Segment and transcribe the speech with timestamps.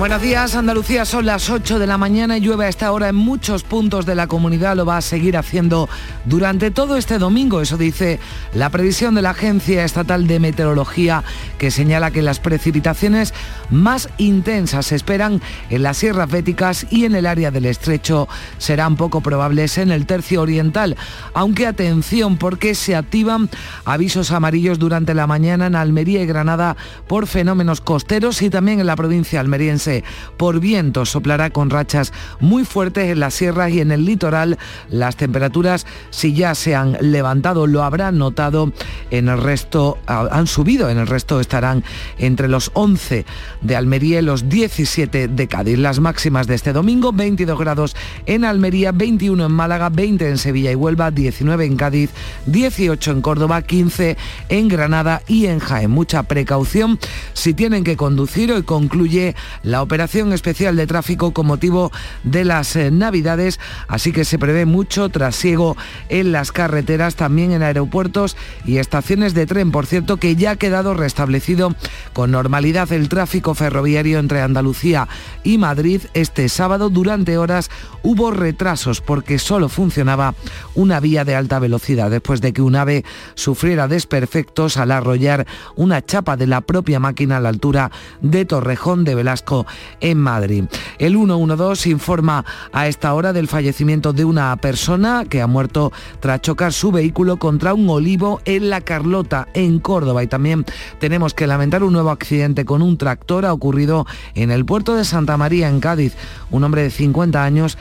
[0.00, 3.16] Buenos días, Andalucía, son las 8 de la mañana y llueve a esta hora en
[3.16, 5.90] muchos puntos de la comunidad, lo va a seguir haciendo
[6.24, 8.18] durante todo este domingo, eso dice
[8.54, 11.22] la previsión de la Agencia Estatal de Meteorología
[11.58, 13.34] que señala que las precipitaciones
[13.68, 18.26] más intensas se esperan en las sierras béticas y en el área del estrecho.
[18.56, 20.96] Serán poco probables en el tercio oriental,
[21.34, 23.50] aunque atención porque se activan
[23.84, 28.86] avisos amarillos durante la mañana en Almería y Granada por fenómenos costeros y también en
[28.86, 29.89] la provincia almeriense
[30.36, 31.04] por viento.
[31.04, 34.58] Soplará con rachas muy fuertes en las sierras y en el litoral.
[34.88, 38.72] Las temperaturas, si ya se han levantado, lo habrán notado
[39.10, 41.84] en el resto, han subido, en el resto estarán
[42.18, 43.24] entre los 11
[43.60, 45.78] de Almería y los 17 de Cádiz.
[45.78, 47.96] Las máximas de este domingo, 22 grados
[48.26, 52.10] en Almería, 21 en Málaga, 20 en Sevilla y Huelva, 19 en Cádiz,
[52.46, 54.16] 18 en Córdoba, 15
[54.48, 55.90] en Granada y en Jaén.
[55.90, 56.98] Mucha precaución
[57.32, 58.52] si tienen que conducir.
[58.52, 61.92] Hoy concluye la operación especial de tráfico con motivo
[62.24, 65.76] de las eh, Navidades, así que se prevé mucho trasiego
[66.08, 69.70] en las carreteras, también en aeropuertos y estaciones de tren.
[69.70, 71.74] Por cierto, que ya ha quedado restablecido
[72.12, 75.08] con normalidad el tráfico ferroviario entre Andalucía
[75.44, 76.02] y Madrid.
[76.14, 77.70] Este sábado, durante horas,
[78.02, 80.34] hubo retrasos porque solo funcionaba
[80.74, 86.04] una vía de alta velocidad después de que un ave sufriera desperfectos al arrollar una
[86.04, 89.59] chapa de la propia máquina a la altura de Torrejón de Velasco
[90.00, 90.64] en Madrid.
[90.98, 96.40] El 112 informa a esta hora del fallecimiento de una persona que ha muerto tras
[96.40, 100.22] chocar su vehículo contra un olivo en La Carlota, en Córdoba.
[100.22, 100.64] Y también
[100.98, 105.04] tenemos que lamentar un nuevo accidente con un tractor ha ocurrido en el puerto de
[105.04, 106.14] Santa María, en Cádiz.
[106.50, 107.78] Un hombre de 50 años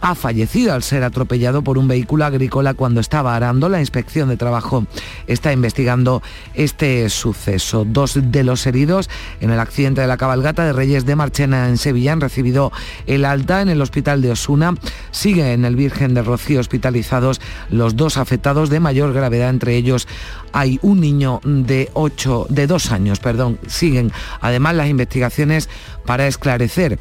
[0.00, 3.68] ha fallecido al ser atropellado por un vehículo agrícola cuando estaba arando.
[3.68, 4.86] La inspección de trabajo
[5.26, 6.22] está investigando
[6.54, 7.84] este suceso.
[7.84, 9.08] Dos de los heridos
[9.40, 12.72] en el accidente de la cabalgata de Reyes de Marchena en Sevilla han recibido
[13.06, 14.74] el alta en el hospital de Osuna.
[15.10, 20.06] Sigue en el Virgen de Rocío hospitalizados los dos afectados de mayor gravedad, entre ellos
[20.52, 23.58] hay un niño de ocho, de dos años, perdón.
[23.66, 25.68] Siguen además las investigaciones
[26.06, 26.98] para esclarecer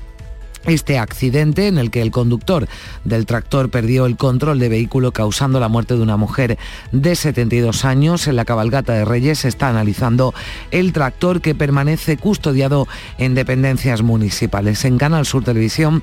[0.65, 2.67] este accidente en el que el conductor
[3.03, 6.57] del tractor perdió el control de vehículo causando la muerte de una mujer
[6.91, 8.27] de 72 años.
[8.27, 10.33] En la cabalgata de Reyes está analizando
[10.71, 12.87] el tractor que permanece custodiado
[13.17, 14.85] en dependencias municipales.
[14.85, 16.01] En Canal Sur Televisión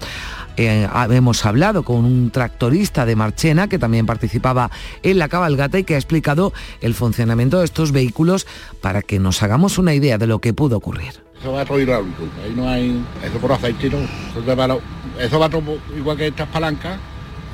[0.56, 4.70] eh, hemos hablado con un tractorista de Marchena que también participaba
[5.02, 8.46] en la cabalgata y que ha explicado el funcionamiento de estos vehículos
[8.80, 11.31] para que nos hagamos una idea de lo que pudo ocurrir.
[11.42, 14.78] Eso va todo hidráulico, ahí no hay, eso por aceite no, eso, va,
[15.18, 17.00] eso va todo igual que estas palancas,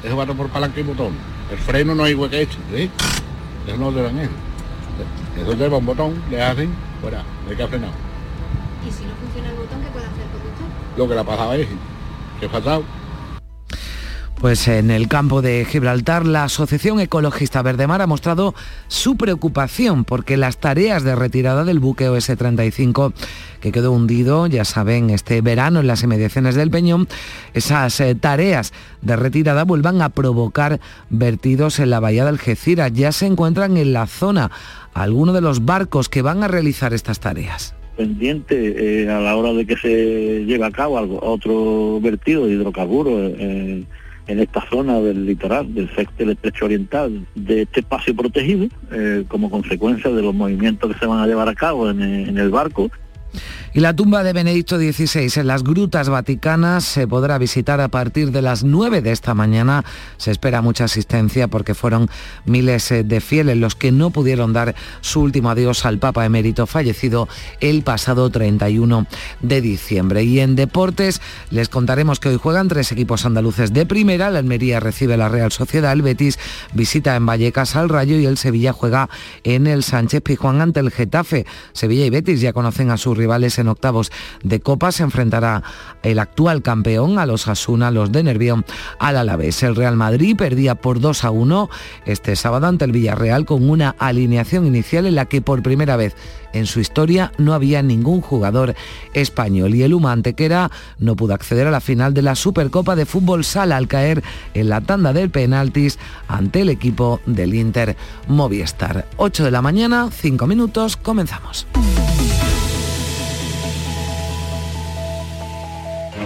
[0.04, 1.14] eso va todo por palanca y botón.
[1.50, 2.90] El freno no es igual que este, ¿sí?
[3.66, 4.30] Eso no te dan eso.
[5.40, 7.88] Eso lleva un botón, le hacen, fuera, no hay que frenar.
[8.86, 10.66] ¿Y si no funciona el botón, qué puede hacer el conductor?
[10.98, 11.68] Lo que le ha pasado es,
[12.40, 12.84] que ha pasado,
[14.40, 18.54] pues en el campo de Gibraltar, la Asociación Ecologista Verdemar ha mostrado
[18.86, 23.12] su preocupación porque las tareas de retirada del buque OS-35,
[23.60, 27.08] que quedó hundido, ya saben, este verano en las inmediaciones del Peñón,
[27.54, 30.80] esas eh, tareas de retirada vuelvan a provocar
[31.10, 32.92] vertidos en la bahía del Algeciras.
[32.92, 34.50] Ya se encuentran en la zona
[34.94, 39.52] algunos de los barcos que van a realizar estas tareas pendiente eh, a la hora
[39.52, 43.82] de que se lleve a cabo otro vertido de hidrocarburos eh,
[44.28, 48.68] en esta zona del litoral, del, del estrecho oriental, de este espacio protegido,
[49.26, 52.88] como consecuencia de los movimientos que se van a llevar a cabo en el barco
[53.74, 58.32] y la tumba de Benedicto XVI en las grutas vaticanas se podrá visitar a partir
[58.32, 59.84] de las 9 de esta mañana.
[60.16, 62.08] Se espera mucha asistencia porque fueron
[62.44, 66.66] miles eh, de fieles los que no pudieron dar su último adiós al Papa emérito
[66.66, 67.28] fallecido
[67.60, 69.06] el pasado 31
[69.42, 70.24] de diciembre.
[70.24, 74.30] Y en deportes les contaremos que hoy juegan tres equipos andaluces de primera.
[74.30, 76.38] La Almería recibe la Real Sociedad, el Betis
[76.72, 79.10] visita en Vallecas al Rayo y el Sevilla juega
[79.44, 81.44] en el Sánchez Pijuán ante el Getafe.
[81.72, 84.10] Sevilla y Betis ya conocen a sus rivales en octavos
[84.42, 84.92] de Copa.
[84.92, 85.62] Se enfrentará
[86.02, 88.64] el actual campeón a los Asuna, los de Nervión,
[88.98, 89.62] al Alavés.
[89.62, 91.68] El Real Madrid perdía por 2 a 1
[92.06, 96.14] este sábado ante el Villarreal con una alineación inicial en la que por primera vez
[96.52, 98.74] en su historia no había ningún jugador
[99.12, 103.06] español y el Uma Antequera no pudo acceder a la final de la Supercopa de
[103.06, 104.22] Fútbol Sala al caer
[104.54, 107.96] en la tanda del penaltis ante el equipo del Inter
[108.28, 109.06] Movistar.
[109.16, 111.66] 8 de la mañana, 5 minutos, comenzamos.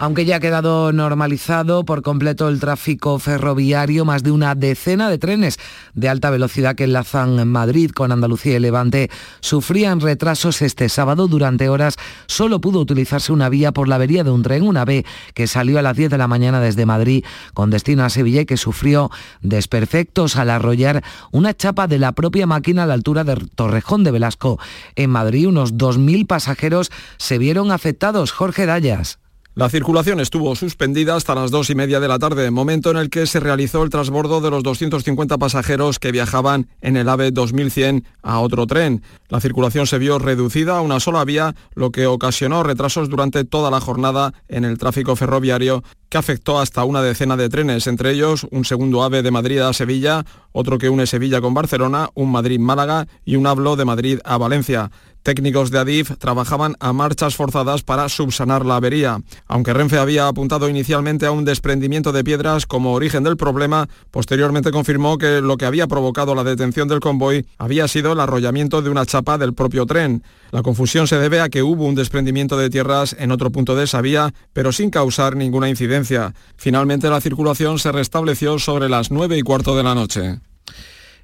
[0.00, 5.18] Aunque ya ha quedado normalizado por completo el tráfico ferroviario, más de una decena de
[5.18, 5.58] trenes
[5.92, 9.10] de alta velocidad que enlazan Madrid con Andalucía y Levante
[9.40, 11.28] sufrían retrasos este sábado.
[11.28, 15.04] Durante horas solo pudo utilizarse una vía por la avería de un tren, una B
[15.34, 17.22] que salió a las 10 de la mañana desde Madrid
[17.52, 19.10] con destino a Sevilla y que sufrió
[19.42, 24.12] desperfectos al arrollar una chapa de la propia máquina a la altura de Torrejón de
[24.12, 24.58] Velasco.
[24.96, 28.32] En Madrid unos 2.000 pasajeros se vieron afectados.
[28.32, 29.18] Jorge Dallas.
[29.60, 33.10] La circulación estuvo suspendida hasta las dos y media de la tarde, momento en el
[33.10, 38.06] que se realizó el transbordo de los 250 pasajeros que viajaban en el AVE 2100
[38.22, 39.02] a otro tren.
[39.28, 43.70] La circulación se vio reducida a una sola vía, lo que ocasionó retrasos durante toda
[43.70, 48.46] la jornada en el tráfico ferroviario que afectó hasta una decena de trenes, entre ellos
[48.50, 53.06] un segundo AVE de Madrid a Sevilla, otro que une Sevilla con Barcelona, un Madrid-Málaga
[53.24, 54.90] y un hablo de Madrid a Valencia.
[55.22, 59.20] Técnicos de Adif trabajaban a marchas forzadas para subsanar la avería.
[59.46, 64.70] Aunque Renfe había apuntado inicialmente a un desprendimiento de piedras como origen del problema, posteriormente
[64.70, 68.90] confirmó que lo que había provocado la detención del convoy había sido el arrollamiento de
[68.90, 70.22] una chapa del propio tren.
[70.52, 73.84] La confusión se debe a que hubo un desprendimiento de tierras en otro punto de
[73.84, 76.34] esa vía, pero sin causar ninguna incidencia.
[76.56, 80.40] Finalmente la circulación se restableció sobre las nueve y cuarto de la noche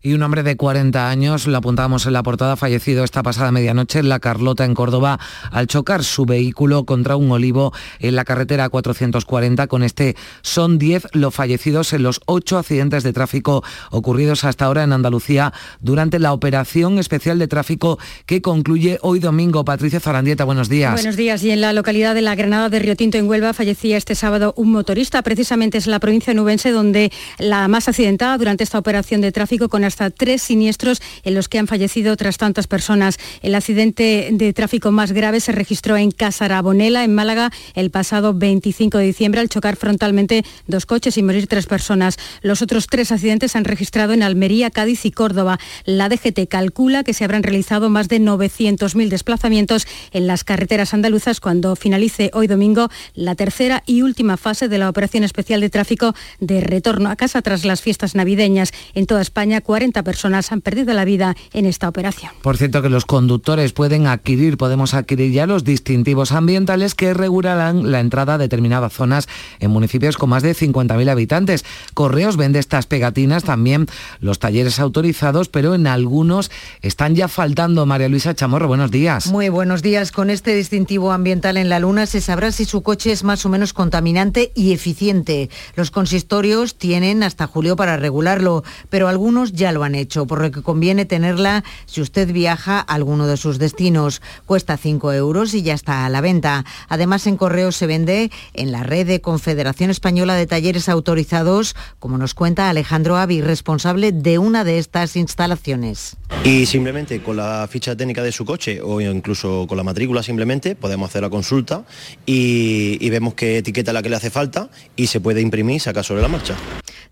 [0.03, 3.99] y un hombre de 40 años, lo apuntamos en la portada, fallecido esta pasada medianoche
[3.99, 5.19] en La Carlota, en Córdoba,
[5.51, 9.67] al chocar su vehículo contra un olivo en la carretera 440.
[9.67, 14.85] Con este son 10 los fallecidos en los 8 accidentes de tráfico ocurridos hasta ahora
[14.85, 19.65] en Andalucía durante la operación especial de tráfico que concluye hoy domingo.
[19.65, 20.93] Patricia Zarandieta, buenos días.
[20.93, 21.43] Buenos días.
[21.43, 24.55] Y en la localidad de La Granada de Río Tinto, en Huelva, fallecía este sábado
[24.57, 25.23] un motorista.
[25.23, 29.85] Precisamente es la provincia nubense donde la más accidentada durante esta operación de tráfico con
[29.87, 33.19] hasta tres siniestros en los que han fallecido otras tantas personas.
[33.43, 38.99] El accidente de tráfico más grave se registró en Casarabonela, en Málaga, el pasado 25
[38.99, 42.19] de diciembre al chocar frontalmente dos coches y morir tres personas.
[42.43, 45.59] Los otros tres accidentes se han registrado en Almería, Cádiz y Córdoba.
[45.85, 51.41] La DGT calcula que se habrán realizado más de 900.000 desplazamientos en las carreteras andaluzas
[51.41, 56.15] cuando finalice hoy domingo la tercera y última fase de la operación especial de tráfico
[56.41, 58.73] de retorno a casa tras las fiestas navideñas.
[58.95, 62.33] En toda España, 40 personas han perdido la vida en esta operación.
[62.41, 67.93] Por cierto, que los conductores pueden adquirir, podemos adquirir ya los distintivos ambientales que regularán
[67.93, 69.29] la entrada a determinadas zonas
[69.61, 71.67] en municipios con más de 50.000 habitantes.
[71.93, 73.85] Correos vende estas pegatinas, también
[74.19, 76.51] los talleres autorizados, pero en algunos
[76.81, 77.85] están ya faltando.
[77.85, 79.27] María Luisa Chamorro, buenos días.
[79.27, 80.11] Muy buenos días.
[80.11, 83.51] Con este distintivo ambiental en la Luna se sabrá si su coche es más o
[83.51, 85.51] menos contaminante y eficiente.
[85.75, 90.51] Los consistorios tienen hasta julio para regularlo, pero algunos ya lo han hecho, por lo
[90.51, 94.23] que conviene tenerla si usted viaja a alguno de sus destinos.
[94.47, 96.65] Cuesta 5 euros y ya está a la venta.
[96.89, 102.19] Además, en correo se vende en la red de Confederación Española de Talleres Autorizados, como
[102.19, 106.17] nos cuenta Alejandro Avi, responsable de una de estas instalaciones.
[106.45, 110.75] Y simplemente con la ficha técnica de su coche o incluso con la matrícula simplemente
[110.75, 111.85] podemos hacer la consulta
[112.25, 116.05] y, vemos qué etiqueta la que le hace falta y se puede imprimir y sacar
[116.05, 116.55] sobre la marcha.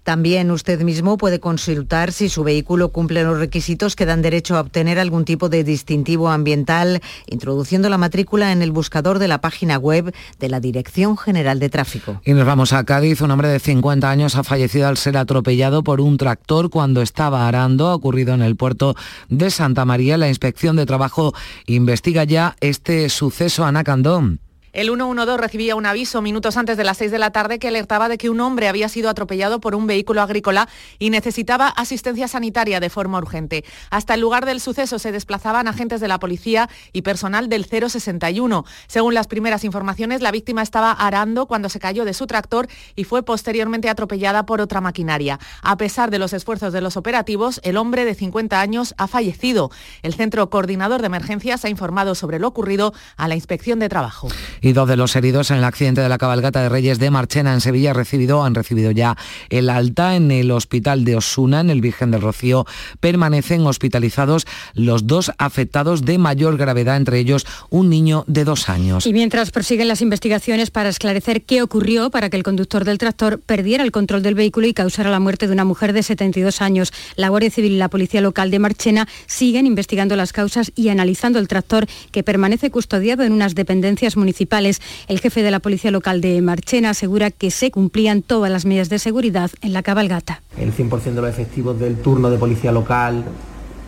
[0.02, 4.60] También usted mismo puede consultar si su vehículo cumple los requisitos que dan derecho a
[4.60, 9.78] obtener algún tipo de distintivo ambiental, introduciendo la matrícula en el buscador de la página
[9.78, 12.20] web de la Dirección General de Tráfico.
[12.24, 13.20] Y nos vamos a Cádiz.
[13.20, 17.48] Un hombre de 50 años ha fallecido al ser atropellado por un tractor cuando estaba
[17.48, 17.88] arando.
[17.88, 18.94] Ha ocurrido en el puerto
[19.28, 20.16] de Santa María.
[20.16, 21.34] La inspección de trabajo
[21.66, 23.64] investiga ya este suceso.
[23.64, 24.40] Ana Candón.
[24.74, 28.08] El 112 recibía un aviso minutos antes de las 6 de la tarde que alertaba
[28.08, 32.80] de que un hombre había sido atropellado por un vehículo agrícola y necesitaba asistencia sanitaria
[32.80, 33.64] de forma urgente.
[33.90, 38.64] Hasta el lugar del suceso se desplazaban agentes de la policía y personal del 061.
[38.88, 42.66] Según las primeras informaciones, la víctima estaba arando cuando se cayó de su tractor
[42.96, 45.38] y fue posteriormente atropellada por otra maquinaria.
[45.62, 49.70] A pesar de los esfuerzos de los operativos, el hombre de 50 años ha fallecido.
[50.02, 54.26] El Centro Coordinador de Emergencias ha informado sobre lo ocurrido a la Inspección de Trabajo.
[54.64, 57.52] Y dos de los heridos en el accidente de la cabalgata de Reyes de Marchena
[57.52, 59.14] en Sevilla recibido, han recibido ya
[59.50, 62.64] el alta en el hospital de Osuna, en el Virgen del Rocío.
[62.98, 69.04] Permanecen hospitalizados los dos afectados de mayor gravedad, entre ellos un niño de dos años.
[69.04, 73.40] Y mientras prosiguen las investigaciones para esclarecer qué ocurrió para que el conductor del tractor
[73.40, 76.90] perdiera el control del vehículo y causara la muerte de una mujer de 72 años,
[77.16, 81.38] la Guardia Civil y la Policía Local de Marchena siguen investigando las causas y analizando
[81.38, 84.53] el tractor que permanece custodiado en unas dependencias municipales.
[84.54, 88.88] El jefe de la Policía Local de Marchena asegura que se cumplían todas las medidas
[88.88, 90.42] de seguridad en la cabalgata.
[90.56, 93.24] El 100% de los efectivos del turno de policía local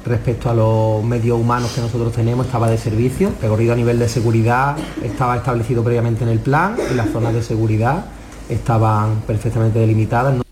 [0.05, 3.29] respecto a los medios humanos que nosotros tenemos estaba de servicio.
[3.29, 7.33] El recorrido a nivel de seguridad estaba establecido previamente en el plan y las zonas
[7.33, 8.07] de seguridad
[8.49, 10.46] estaban perfectamente delimitadas.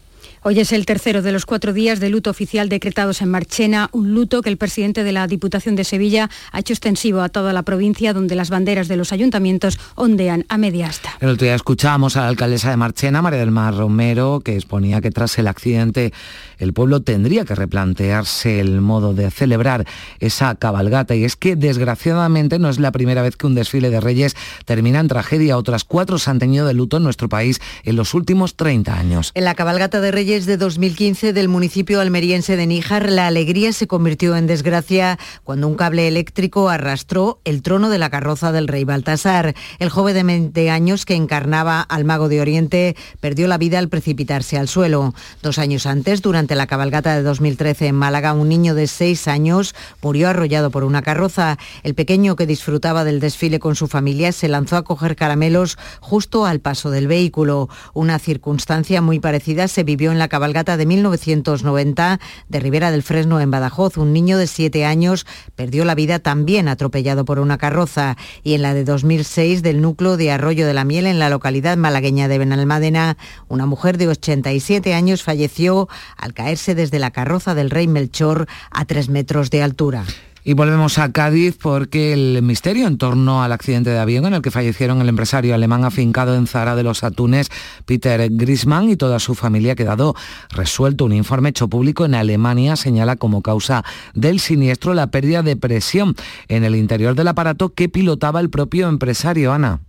[0.47, 4.13] Hoy es el tercero de los cuatro días de luto oficial decretados en Marchena, un
[4.13, 7.63] luto que el presidente de la Diputación de Sevilla ha hecho extensivo a toda la
[7.63, 11.17] provincia, donde las banderas de los ayuntamientos ondean a media asta.
[11.21, 15.01] El otro día escuchábamos a la alcaldesa de Marchena, María del Mar Romero, que exponía
[15.01, 16.13] que tras el accidente
[16.59, 19.87] el pueblo tendría que replantearse el modo de celebrar
[20.21, 21.15] esa cabalgata.
[21.15, 25.01] Y es que desgraciadamente no es la primera vez que un desfile de reyes termina
[25.01, 25.59] en tragedia.
[25.59, 29.33] Otras cuatro se han tenido de luto en nuestro país en los últimos 30 años.
[29.35, 33.87] En la cabalgata de reyes de 2015 del municipio almeriense de Níjar, la alegría se
[33.87, 38.85] convirtió en desgracia cuando un cable eléctrico arrastró el trono de la carroza del rey
[38.85, 39.55] Baltasar.
[39.79, 43.89] El joven de 20 años que encarnaba al mago de Oriente perdió la vida al
[43.89, 45.15] precipitarse al suelo.
[45.43, 49.75] Dos años antes, durante la cabalgata de 2013 en Málaga, un niño de seis años
[50.03, 51.57] murió arrollado por una carroza.
[51.83, 56.45] El pequeño que disfrutaba del desfile con su familia se lanzó a coger caramelos justo
[56.45, 57.71] al paso del vehículo.
[57.95, 62.21] Una circunstancia muy parecida se vivió en la cabalgata de 1990
[62.51, 63.97] de Ribera del Fresno en Badajoz.
[63.97, 68.19] Un niño de siete años perdió la vida también atropellado por una carroza.
[68.43, 71.79] Y en la de 2006 del núcleo de Arroyo de la Miel en la localidad
[71.79, 73.17] malagueña de Benalmádena,
[73.49, 78.85] una mujer de 87 años falleció al caerse desde la carroza del rey Melchor a
[78.85, 80.05] tres metros de altura.
[80.47, 84.43] Y volvemos a Cádiz porque el misterio en torno al accidente de avión en el
[84.43, 87.49] que fallecieron el empresario alemán afincado en Zara de los Atunes,
[87.87, 90.15] Peter Grisman, y toda su familia ha quedado
[90.51, 91.07] resuelto.
[91.07, 96.15] Un informe hecho público en Alemania señala como causa del siniestro la pérdida de presión
[96.49, 99.81] en el interior del aparato que pilotaba el propio empresario, Ana.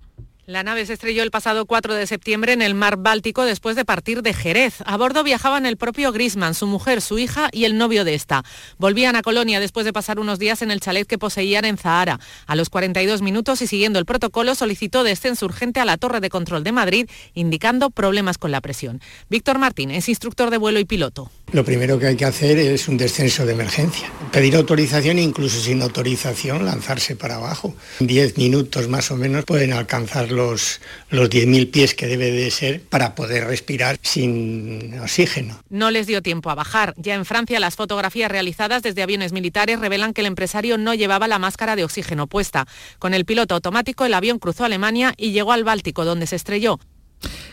[0.47, 3.83] La nave se estrelló el pasado 4 de septiembre en el mar Báltico después de
[3.83, 4.75] partir de Jerez.
[4.85, 8.43] A bordo viajaban el propio Grisman, su mujer, su hija y el novio de esta.
[8.77, 12.19] Volvían a Colonia después de pasar unos días en el chalet que poseían en Zahara.
[12.45, 16.29] A los 42 minutos y siguiendo el protocolo solicitó descenso urgente a la torre de
[16.29, 19.01] control de Madrid, indicando problemas con la presión.
[19.31, 21.31] Víctor Martín es instructor de vuelo y piloto.
[21.53, 24.11] Lo primero que hay que hacer es un descenso de emergencia.
[24.31, 27.73] Pedir autorización e incluso sin autorización lanzarse para abajo.
[27.99, 32.51] En 10 minutos más o menos pueden alcanzar los, los 10.000 pies que debe de
[32.51, 35.59] ser para poder respirar sin oxígeno.
[35.69, 36.93] No les dio tiempo a bajar.
[36.97, 41.27] Ya en Francia las fotografías realizadas desde aviones militares revelan que el empresario no llevaba
[41.27, 42.67] la máscara de oxígeno puesta.
[42.99, 46.79] Con el piloto automático el avión cruzó Alemania y llegó al Báltico donde se estrelló.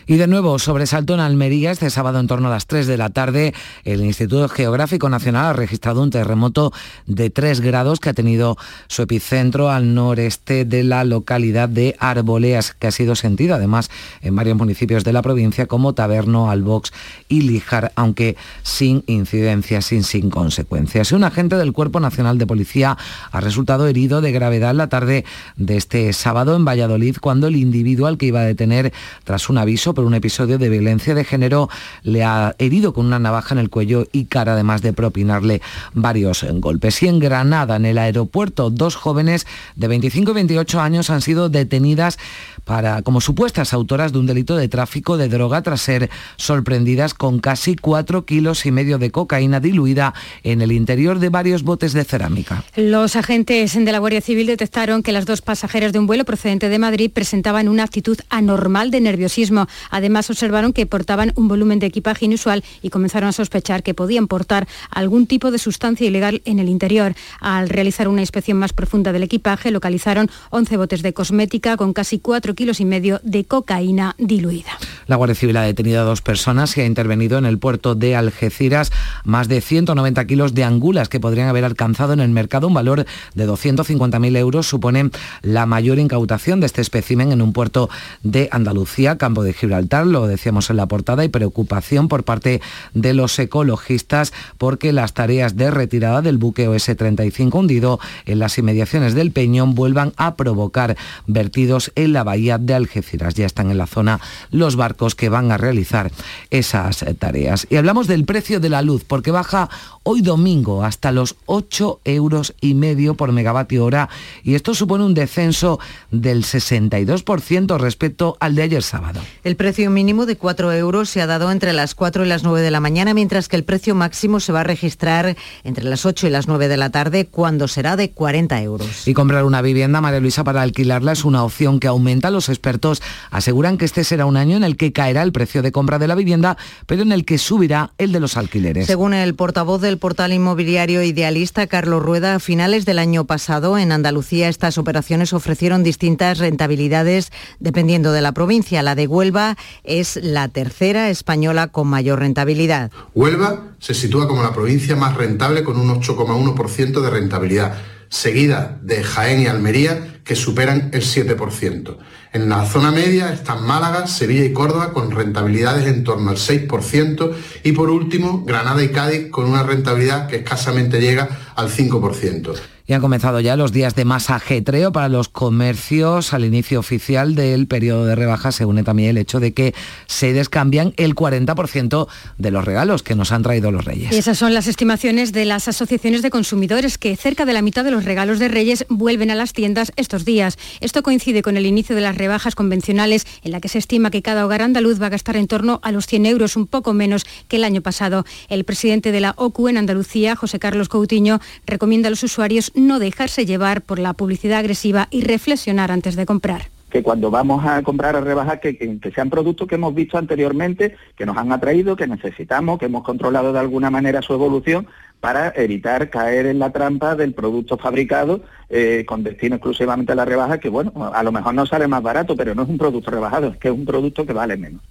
[0.05, 3.09] Y de nuevo, sobresalto en Almería, este sábado en torno a las 3 de la
[3.09, 3.53] tarde,
[3.85, 6.73] el Instituto Geográfico Nacional ha registrado un terremoto
[7.05, 8.57] de 3 grados que ha tenido
[8.87, 13.89] su epicentro al noreste de la localidad de Arboleas, que ha sido sentido además
[14.21, 16.91] en varios municipios de la provincia como Taberno, Albox
[17.29, 21.13] y Lijar, aunque sin incidencias, sin, sin consecuencias.
[21.13, 22.97] Un agente del Cuerpo Nacional de Policía
[23.31, 25.23] ha resultado herido de gravedad la tarde
[25.55, 28.91] de este sábado en Valladolid cuando el individuo al que iba a detener
[29.23, 31.69] tras un aviso por un episodio de violencia de género
[32.03, 35.61] le ha herido con una navaja en el cuello y cara, además de propinarle
[35.93, 37.01] varios golpes.
[37.03, 39.45] Y en Granada, en el aeropuerto, dos jóvenes
[39.75, 42.17] de 25 y 28 años han sido detenidas
[42.63, 47.39] para, como supuestas autoras de un delito de tráfico de droga tras ser sorprendidas con
[47.39, 52.03] casi 4 kilos y medio de cocaína diluida en el interior de varios botes de
[52.03, 52.63] cerámica.
[52.75, 56.69] Los agentes de la Guardia Civil detectaron que las dos pasajeras de un vuelo procedente
[56.69, 59.67] de Madrid presentaban una actitud anormal de nerviosismo.
[59.89, 64.27] Además, observaron que portaban un volumen de equipaje inusual y comenzaron a sospechar que podían
[64.27, 67.15] portar algún tipo de sustancia ilegal en el interior.
[67.39, 72.19] Al realizar una inspección más profunda del equipaje, localizaron 11 botes de cosmética con casi
[72.19, 74.71] 4 kilos y medio de cocaína diluida.
[75.07, 78.15] La Guardia Civil ha detenido a dos personas y ha intervenido en el puerto de
[78.15, 78.91] Algeciras
[79.23, 83.05] más de 190 kilos de angulas que podrían haber alcanzado en el mercado un valor
[83.35, 84.67] de 250.000 euros.
[84.67, 85.09] Supone
[85.41, 87.89] la mayor incautación de este espécimen en un puerto
[88.21, 89.72] de Andalucía, campo de Gibraltar,
[90.05, 92.61] lo decíamos en la portada, y preocupación por parte
[92.93, 99.13] de los ecologistas porque las tareas de retirada del buque OS-35 hundido en las inmediaciones
[99.13, 103.35] del Peñón vuelvan a provocar vertidos en la bahía de Algeciras.
[103.35, 104.19] Ya están en la zona
[104.51, 106.11] los barcos que van a realizar
[106.49, 107.67] esas tareas.
[107.69, 109.69] Y hablamos del precio de la luz, porque baja
[110.03, 114.09] hoy domingo hasta los 8 euros y medio por megavatio hora
[114.43, 115.79] y esto supone un descenso
[116.11, 119.21] del 62% respecto al de ayer sábado.
[119.63, 122.69] Precio mínimo de 4 euros se ha dado entre las 4 y las 9 de
[122.69, 126.31] la mañana, mientras que el precio máximo se va a registrar entre las 8 y
[126.31, 129.07] las 9 de la tarde, cuando será de 40 euros.
[129.07, 132.29] Y comprar una vivienda, María Luisa, para alquilarla es una opción que aumenta.
[132.29, 133.01] Los expertos
[133.31, 136.09] aseguran que este será un año en el que caerá el precio de compra de
[136.09, 138.85] la vivienda, pero en el que subirá el de los alquileres.
[138.85, 143.93] Según el portavoz del portal inmobiliario idealista Carlos Rueda, a finales del año pasado en
[143.93, 148.83] Andalucía estas operaciones ofrecieron distintas rentabilidades dependiendo de la provincia.
[148.83, 149.52] La de Huelva
[149.83, 152.91] es la tercera española con mayor rentabilidad.
[153.13, 157.75] Huelva se sitúa como la provincia más rentable con un 8,1% de rentabilidad,
[158.09, 161.97] seguida de Jaén y Almería que superan el 7%.
[162.33, 167.31] En la zona media están Málaga, Sevilla y Córdoba con rentabilidades en torno al 6%
[167.63, 172.55] y por último Granada y Cádiz con una rentabilidad que escasamente llega al 5%.
[172.85, 177.33] Y han comenzado ya los días de más ajetreo para los comercios al inicio oficial
[177.33, 178.55] del periodo de rebajas.
[178.55, 179.73] Se une también el hecho de que
[180.05, 184.11] se descambian el 40% de los regalos que nos han traído los Reyes.
[184.11, 187.85] Y esas son las estimaciones de las asociaciones de consumidores, que cerca de la mitad
[187.85, 190.57] de los regalos de Reyes vuelven a las tiendas estos días.
[190.81, 194.21] Esto coincide con el inicio de las rebajas convencionales, en la que se estima que
[194.21, 197.25] cada hogar andaluz va a gastar en torno a los 100 euros, un poco menos
[197.47, 198.25] que el año pasado.
[198.49, 202.99] El presidente de la OCU en Andalucía, José Carlos Coutinho, recomienda a los usuarios no
[202.99, 207.81] dejarse llevar por la publicidad agresiva y reflexionar antes de comprar que cuando vamos a
[207.81, 211.95] comprar a rebajar, que, que, sean productos que hemos visto anteriormente, que nos han atraído,
[211.95, 214.85] que necesitamos, que hemos controlado de alguna manera su evolución
[215.19, 220.25] para evitar caer en la trampa del producto fabricado eh, con destino exclusivamente a la
[220.25, 223.09] rebaja, que bueno, a lo mejor no sale más barato, pero no es un producto
[223.09, 224.81] rebajado, es que es un producto que vale menos.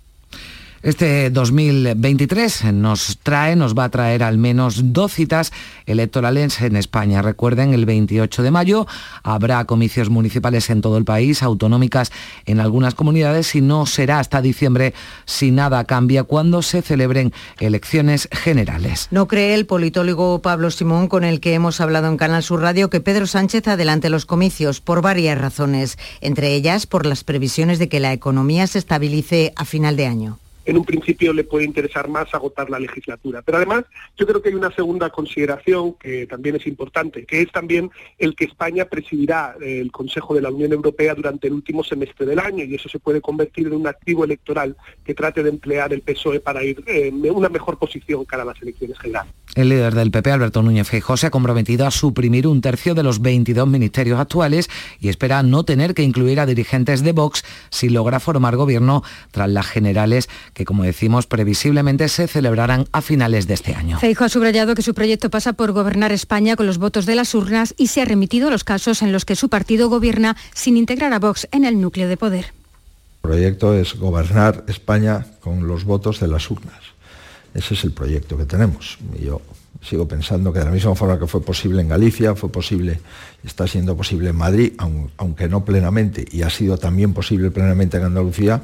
[0.83, 5.53] Este 2023 nos trae, nos va a traer al menos dos citas
[5.87, 7.23] electorales en España.
[7.23, 8.89] Recuerden, el 28 de mayo
[9.23, 12.11] habrá comicios municipales en todo el país, autonómicas
[12.47, 14.93] en algunas comunidades y no será hasta diciembre
[15.25, 19.07] si nada cambia cuando se celebren elecciones generales.
[19.13, 22.91] No cree el politólogo Pablo Simón, con el que hemos hablado en Canal Sur Radio,
[22.91, 27.89] que Pedro Sánchez adelante los comicios por varias razones, entre ellas por las previsiones de
[27.89, 32.09] que la economía se estabilice a final de año en un principio le puede interesar
[32.09, 33.43] más agotar la legislatura.
[33.43, 33.85] Pero además
[34.17, 38.35] yo creo que hay una segunda consideración que también es importante, que es también el
[38.35, 42.65] que España presidirá el Consejo de la Unión Europea durante el último semestre del año
[42.65, 46.41] y eso se puede convertir en un activo electoral que trate de emplear el PSOE
[46.41, 49.33] para ir en una mejor posición cara a las elecciones generales.
[49.55, 53.03] El líder del PP, Alberto Núñez Feijóo, se ha comprometido a suprimir un tercio de
[53.03, 57.91] los 22 ministerios actuales y espera no tener que incluir a dirigentes de Vox si
[57.91, 63.55] logra formar gobierno tras las generales que, como decimos, previsiblemente se celebrarán a finales de
[63.55, 63.99] este año.
[63.99, 67.35] Feijóo ha subrayado que su proyecto pasa por gobernar España con los votos de las
[67.35, 70.77] urnas y se ha remitido a los casos en los que su partido gobierna sin
[70.77, 72.47] integrar a Vox en el núcleo de poder.
[72.47, 76.81] El proyecto es gobernar España con los votos de las urnas.
[77.55, 78.99] Ese es el proyecto que tenemos.
[79.19, 79.41] Y yo
[79.83, 83.01] sigo pensando que de la misma forma que fue posible en Galicia, fue posible,
[83.45, 84.73] está siendo posible en Madrid,
[85.17, 88.63] aunque no plenamente, y ha sido también posible plenamente en Andalucía,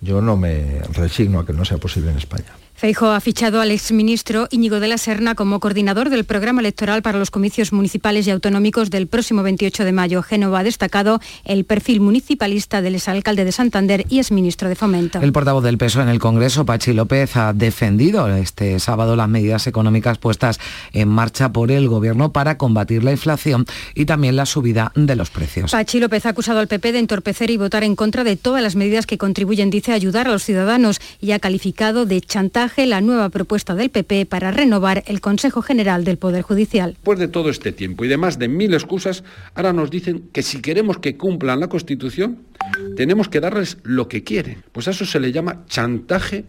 [0.00, 2.52] yo no me resigno a que no sea posible en España.
[2.78, 7.18] Feijo ha fichado al exministro Íñigo de la Serna como coordinador del programa electoral para
[7.18, 10.22] los comicios municipales y autonómicos del próximo 28 de mayo.
[10.22, 15.20] Génova ha destacado el perfil municipalista del exalcalde de Santander y exministro de Fomento.
[15.20, 19.66] El portavoz del PSOE en el Congreso, Pachi López, ha defendido este sábado las medidas
[19.66, 20.60] económicas puestas
[20.92, 25.30] en marcha por el Gobierno para combatir la inflación y también la subida de los
[25.30, 25.72] precios.
[25.72, 28.76] Pachi López ha acusado al PP de entorpecer y votar en contra de todas las
[28.76, 33.00] medidas que contribuyen, dice, a ayudar a los ciudadanos y ha calificado de chantaje la
[33.00, 36.92] nueva propuesta del PP para renovar el Consejo General del Poder Judicial.
[36.92, 40.42] Después de todo este tiempo y de más de mil excusas, ahora nos dicen que
[40.42, 42.38] si queremos que cumplan la Constitución,
[42.96, 44.62] tenemos que darles lo que quieren.
[44.72, 46.44] Pues a eso se le llama chantaje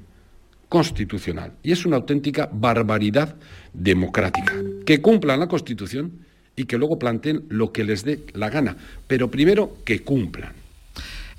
[0.68, 3.36] constitucional y es una auténtica barbaridad
[3.74, 4.54] democrática.
[4.86, 6.12] Que cumplan la Constitución
[6.56, 8.76] y que luego planteen lo que les dé la gana,
[9.08, 10.59] pero primero que cumplan.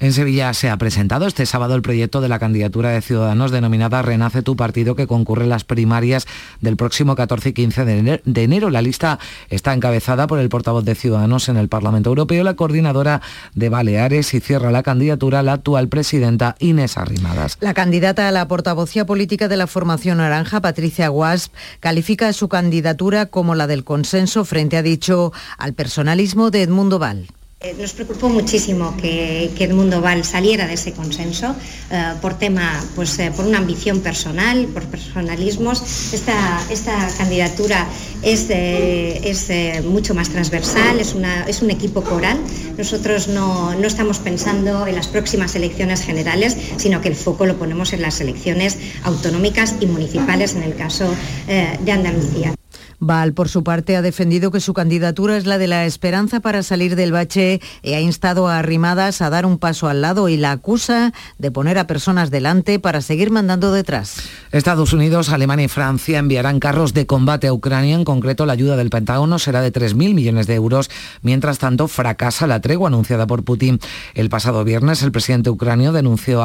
[0.01, 4.01] En Sevilla se ha presentado este sábado el proyecto de la candidatura de Ciudadanos denominada
[4.01, 6.27] Renace tu partido que concurre en las primarias
[6.63, 8.71] del próximo 14 y 15 de enero.
[8.71, 9.19] La lista
[9.51, 13.21] está encabezada por el portavoz de Ciudadanos en el Parlamento Europeo, la coordinadora
[13.55, 17.59] de Baleares y cierra la candidatura la actual presidenta Inés Arrimadas.
[17.61, 23.27] La candidata a la portavocía política de la formación naranja, Patricia Guasp, califica su candidatura
[23.27, 27.27] como la del consenso frente, ha dicho, al personalismo de Edmundo Val.
[27.63, 31.55] Eh, nos preocupó muchísimo que, que, Edmundo Val saliera de ese consenso
[31.91, 36.15] eh, por tema, pues eh, por una ambición personal, por personalismos.
[36.15, 37.87] Esta, esta candidatura
[38.23, 42.39] es, es mucho más transversal, es, una, es, un equipo coral.
[42.79, 47.59] Nosotros no, no estamos pensando en las próximas elecciones generales, sino que el foco lo
[47.59, 51.15] ponemos en las elecciones autonómicas y municipales en el caso
[51.47, 52.55] de Andalucía.
[53.01, 56.63] Val, por su parte, ha defendido que su candidatura es la de la esperanza para
[56.63, 60.37] salir del bache y ha instado a Arrimadas a dar un paso al lado y
[60.37, 64.29] la acusa de poner a personas delante para seguir mandando detrás.
[64.53, 67.97] Estados Unidos, Alemania y Francia enviarán carros de combate a Ucrania.
[67.97, 70.91] En concreto, la ayuda del Pentágono será de 3.000 millones de euros.
[71.23, 73.81] Mientras tanto, fracasa la tregua anunciada por Putin.
[74.15, 76.41] El pasado viernes, el presidente ucranio denunció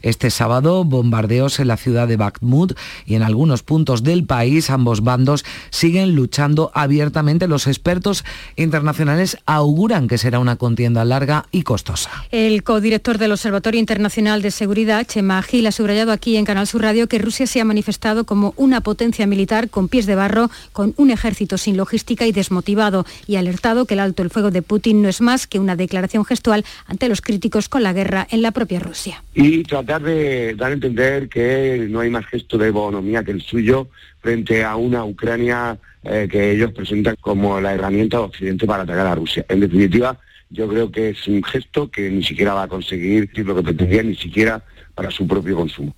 [0.00, 2.72] este sábado bombardeos en la ciudad de Bakhmut
[3.04, 4.70] y en algunos puntos del país.
[4.70, 7.48] Ambos bandos siguen siguen luchando abiertamente.
[7.48, 8.24] Los expertos
[8.54, 12.10] internacionales auguran que será una contienda larga y costosa.
[12.30, 16.82] El codirector del Observatorio Internacional de Seguridad, Chema Gil, ha subrayado aquí en Canal Sur
[16.82, 20.94] Radio que Rusia se ha manifestado como una potencia militar con pies de barro, con
[20.96, 24.62] un ejército sin logística y desmotivado, y ha alertado que el alto el fuego de
[24.62, 28.42] Putin no es más que una declaración gestual ante los críticos con la guerra en
[28.42, 29.24] la propia Rusia.
[29.34, 33.42] Y tratar de dar a entender que no hay más gesto de bonomía que el
[33.42, 33.88] suyo
[34.20, 39.06] frente a una Ucrania eh, que ellos presentan como la herramienta de Occidente para atacar
[39.06, 39.44] a Rusia.
[39.48, 40.18] En definitiva,
[40.50, 44.02] yo creo que es un gesto que ni siquiera va a conseguir lo que pretendía,
[44.02, 44.62] ni siquiera
[44.94, 45.94] para su propio consumo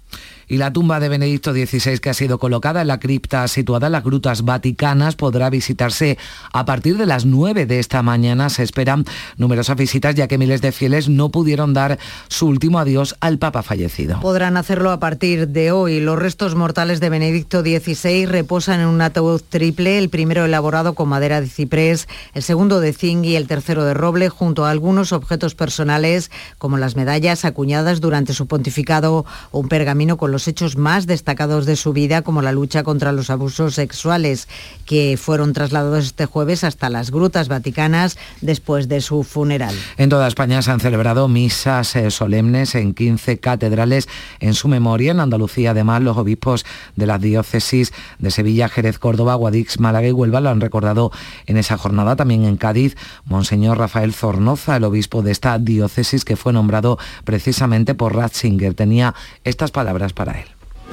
[0.52, 3.92] y la tumba de Benedicto XVI que ha sido colocada en la cripta situada en
[3.92, 6.18] las grutas vaticanas podrá visitarse
[6.52, 8.50] a partir de las 9 de esta mañana.
[8.50, 9.06] Se esperan
[9.38, 13.62] numerosas visitas ya que miles de fieles no pudieron dar su último adiós al Papa
[13.62, 14.20] fallecido.
[14.20, 16.00] Podrán hacerlo a partir de hoy.
[16.00, 21.08] Los restos mortales de Benedicto XVI reposan en un ataúd triple, el primero elaborado con
[21.08, 25.12] madera de ciprés, el segundo de zinc y el tercero de roble, junto a algunos
[25.12, 30.76] objetos personales como las medallas acuñadas durante su pontificado o un pergamino con los hechos
[30.76, 34.48] más destacados de su vida, como la lucha contra los abusos sexuales,
[34.86, 39.74] que fueron trasladados este jueves hasta las grutas vaticanas después de su funeral.
[39.96, 44.08] En toda España se han celebrado misas eh, solemnes en 15 catedrales
[44.40, 45.12] en su memoria.
[45.12, 46.64] En Andalucía, además, los obispos
[46.96, 51.10] de las diócesis de Sevilla, Jerez, Córdoba, Guadix, Málaga y Huelva lo han recordado
[51.46, 52.16] en esa jornada.
[52.16, 57.94] También en Cádiz, Monseñor Rafael Zornoza, el obispo de esta diócesis que fue nombrado precisamente
[57.94, 60.31] por Ratzinger, tenía estas palabras para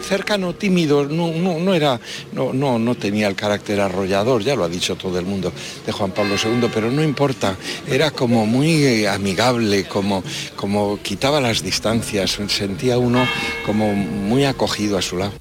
[0.02, 2.00] cercano, tímido, no, no, era,
[2.34, 5.52] no, no, no tenía el carácter arrollador, ya lo ha dicho todo el mundo
[5.86, 7.56] de Juan Pablo II, pero no importa,
[7.88, 10.24] era como muy amigable, como,
[10.56, 13.28] como quitaba las distancias, sentía uno
[13.66, 15.34] como muy acogido a su lado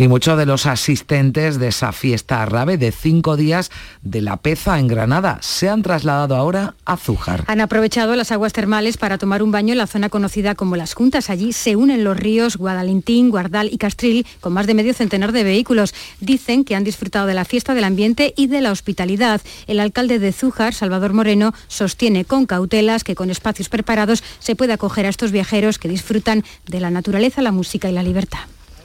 [0.00, 4.78] y muchos de los asistentes de esa fiesta árabe de cinco días de La Peza
[4.78, 7.44] en Granada se han trasladado ahora a Zújar.
[7.48, 10.94] Han aprovechado las aguas termales para tomar un baño en la zona conocida como Las
[10.94, 11.28] Juntas.
[11.28, 15.44] Allí se unen los ríos Guadalentín, Guardal y Castril con más de medio centenar de
[15.44, 15.94] vehículos.
[16.20, 19.42] Dicen que han disfrutado de la fiesta del ambiente y de la hospitalidad.
[19.66, 24.72] El alcalde de Zújar, Salvador Moreno, sostiene con cautelas que con espacios preparados se puede
[24.72, 28.40] acoger a estos viajeros que disfrutan de la naturaleza, la música y la libertad.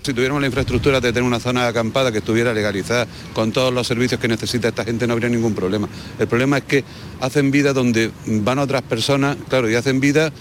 [0.06, 3.88] Si tuviéramos la infraestructura de tener una zona acampada que estuviera legalizada con todos los
[3.88, 5.89] servicios que necesita esta gente no habría ningún problema.
[6.20, 6.84] El problema es que
[7.22, 10.32] hacen vida donde van otras personas, claro, y hacen vida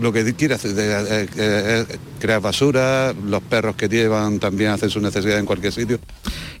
[0.00, 1.84] lo que quiere hacer, eh, eh,
[2.20, 5.98] crear basura, los perros que llevan también hacen su necesidad en cualquier sitio.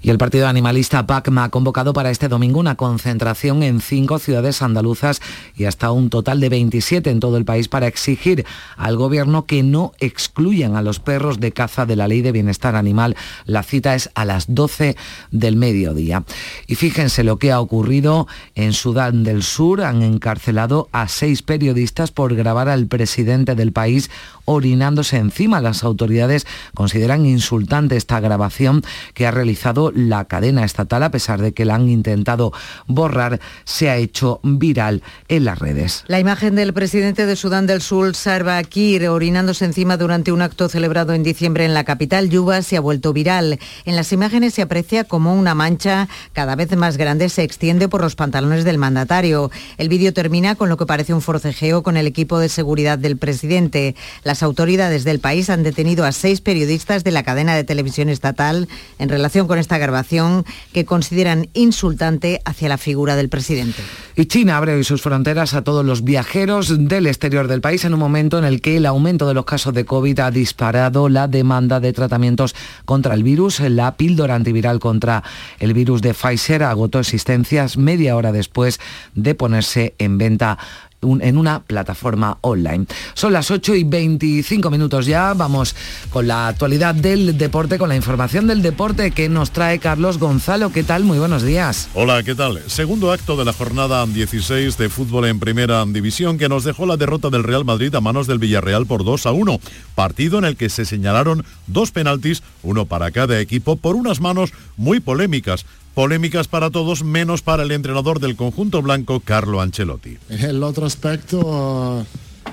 [0.02, 4.62] Y el partido animalista PACMA ha convocado para este domingo una concentración en cinco ciudades
[4.62, 5.20] andaluzas
[5.56, 8.44] y hasta un total de 27 en todo el país para exigir
[8.76, 12.76] al gobierno que no excluyan a los perros de caza de la ley de bienestar
[12.76, 13.16] animal.
[13.46, 14.96] La cita es a las 12
[15.32, 16.24] del mediodía.
[16.66, 19.82] Y fíjense lo que ha ocurrido en Sudán del Sur.
[19.82, 24.10] Han encarcelado a seis periodistas por grabar al presidente del país
[24.46, 25.60] orinándose encima.
[25.60, 28.82] Las autoridades consideran insultante esta grabación
[29.12, 32.52] que ha realizado la cadena estatal, a pesar de que la han intentado
[32.86, 36.04] borrar, se ha hecho viral en las redes.
[36.06, 40.68] La imagen del presidente de Sudán del Sur, Salva Kiir, orinándose encima durante un acto
[40.68, 43.58] celebrado en diciembre en la capital, Yuba, se ha vuelto viral.
[43.84, 48.00] En las imágenes se aprecia como una mancha cada vez más grande se extiende por
[48.00, 49.50] los pantalones del mandatario.
[49.78, 53.16] El vídeo termina con lo que parece un forcejeo con el equipo de seguridad del
[53.16, 53.94] presidente.
[54.42, 58.68] Autoridades del país han detenido a seis periodistas de la cadena de televisión estatal
[58.98, 63.82] en relación con esta grabación que consideran insultante hacia la figura del presidente.
[64.14, 67.94] Y China abre hoy sus fronteras a todos los viajeros del exterior del país en
[67.94, 71.28] un momento en el que el aumento de los casos de COVID ha disparado la
[71.28, 73.60] demanda de tratamientos contra el virus.
[73.60, 75.22] La píldora antiviral contra
[75.58, 78.80] el virus de Pfizer agotó existencias media hora después
[79.14, 80.58] de ponerse en venta
[81.02, 82.86] en una plataforma online.
[83.14, 85.74] Son las 8 y 25 minutos ya, vamos
[86.10, 90.70] con la actualidad del deporte, con la información del deporte que nos trae Carlos Gonzalo.
[90.72, 91.04] ¿Qué tal?
[91.04, 91.88] Muy buenos días.
[91.94, 92.60] Hola, ¿qué tal?
[92.66, 96.96] Segundo acto de la jornada 16 de fútbol en primera división que nos dejó la
[96.96, 99.60] derrota del Real Madrid a manos del Villarreal por 2 a 1.
[99.94, 104.52] Partido en el que se señalaron dos penaltis, uno para cada equipo, por unas manos
[104.76, 110.18] muy polémicas Polémicas para todos, menos para el entrenador del conjunto blanco, Carlo Ancelotti.
[110.28, 112.04] El otro aspecto,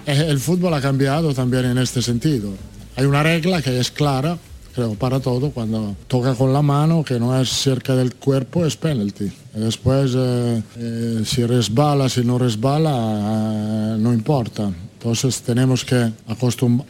[0.05, 2.51] eh, el fútbol ha cambiado también en este sentido.
[2.95, 4.37] Hay una regla que es clara,
[4.73, 5.51] creo, para todo.
[5.51, 9.29] Cuando toca con la mano, que no es cerca del cuerpo, es penalty.
[9.53, 14.71] Después, eh, eh, si resbala, si no resbala, no importa.
[14.93, 16.13] Entonces tenemos que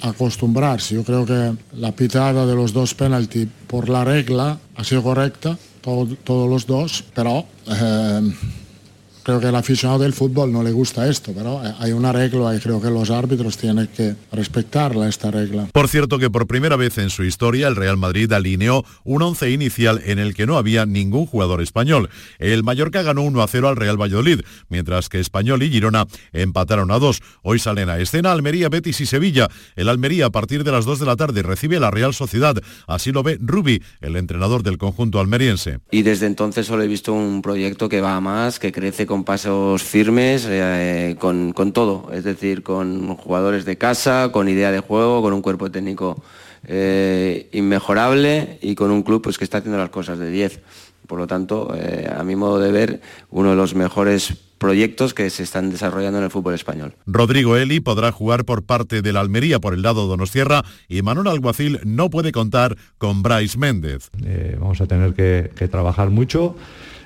[0.03, 0.93] acostumbrarse.
[0.93, 5.57] Yo creo que la pitada de los dos penalty por la regla ha sido correcta
[5.84, 8.34] todos los dos, pero eh,
[9.23, 12.59] creo que al aficionado del fútbol no le gusta esto, pero hay una regla y
[12.59, 15.67] creo que los árbitros tienen que respetarla esta regla.
[15.71, 19.49] Por cierto que por primera vez en su historia el Real Madrid alineó un once
[19.49, 22.09] inicial en el que no había ningún jugador español.
[22.39, 26.91] El Mallorca ganó 1 a 0 al Real Valladolid, mientras que Español y Girona empataron
[26.91, 27.21] a 2.
[27.43, 29.47] Hoy salen a escena Almería, Betis y Sevilla.
[29.75, 32.55] El Almería a partir de las 2 de la tarde recibe a la Real Sociedad.
[32.88, 35.79] Así lo ve Rubi, el entrenador del conjunto almeriense.
[35.91, 39.12] Y desde entonces solo he visto un proyecto que va a más, que crece con
[39.21, 45.21] pasos firmes, eh, con, todo, es decir, con jugadores de casa, con idea de juego,
[45.21, 46.23] con un cuerpo técnico
[46.65, 50.60] eh, inmejorable y con un club pues, que está haciendo las cosas de 10.
[51.06, 55.30] Por lo tanto, eh, a mi modo de ver, uno de los mejores proyectos que
[55.30, 56.95] se están desarrollando en el fútbol español.
[57.06, 61.28] Rodrigo Eli podrá jugar por parte de la Almería por el lado Donostierra y Manuel
[61.28, 64.10] Alguacil no puede contar con Bryce Méndez.
[64.58, 66.56] vamos a tener que, que trabajar mucho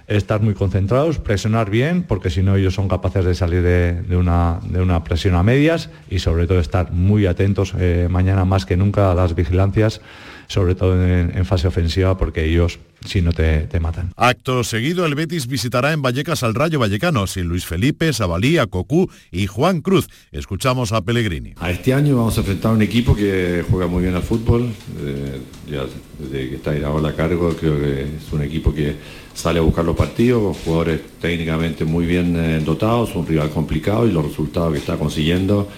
[0.07, 4.59] estar muy concentrados, presionar bien, porque si no ellos son capaces de salir de, una,
[4.63, 8.77] de una, presión a medias y sobre todo estar muy atentos eh, mañana más que
[8.77, 10.01] nunca a las vigilancias
[10.47, 14.11] sobre todo en, fase ofensiva, porque ellos si no te, matan.
[14.15, 19.09] Acto seguido, el Betis visitará en Vallecas al Rayo Vallecano, sin Luis Felipe, Sabalí, Cocú
[19.31, 20.07] y Juan Cruz.
[20.31, 21.53] Escuchamos a Pellegrini.
[21.59, 24.69] A este año vamos a enfrentar a un equipo que juega muy bien al fútbol,
[24.99, 25.39] eh,
[25.69, 25.83] ya
[26.19, 28.95] desde que está ahora a cargo, creo que es un equipo que
[29.33, 34.11] sale a buscar los partidos, jugadores técnicamente muy bien eh, dotados, un rival complicado y
[34.11, 35.69] los resultados que está consiguiendo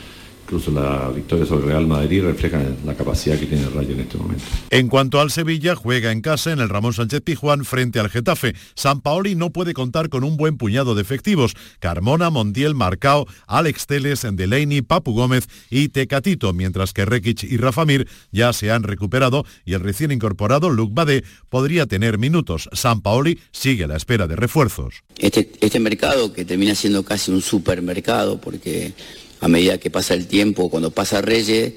[0.49, 4.17] incluso la victoria sobre Real Madrid refleja la capacidad que tiene el Rayo en este
[4.17, 4.43] momento.
[4.71, 8.55] En cuanto al Sevilla, juega en casa en el Ramón Sánchez Pijuán frente al Getafe.
[8.73, 11.53] San Paoli no puede contar con un buen puñado de efectivos.
[11.77, 18.07] Carmona, Montiel, Marcao, Alex Teles, Delaney, Papu Gómez y Tecatito, mientras que Rekic y Rafamir
[18.31, 22.69] ya se han recuperado y el recién incorporado Luc Bade podría tener minutos.
[22.73, 25.03] San Paoli sigue a la espera de refuerzos.
[25.19, 28.95] Este, este mercado que termina siendo casi un supermercado porque
[29.39, 31.73] a medida que pasa el tiempo, cuando pasa Reyes,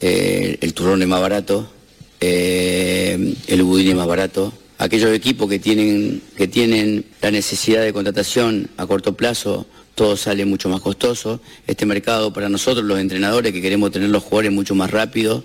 [0.00, 1.70] eh, el turrón es más barato,
[2.20, 4.52] eh, el budín es más barato.
[4.78, 10.44] Aquellos equipos que tienen, que tienen la necesidad de contratación a corto plazo, todo sale
[10.44, 11.40] mucho más costoso.
[11.66, 15.44] Este mercado para nosotros, los entrenadores, que queremos tener los jugadores mucho más rápido,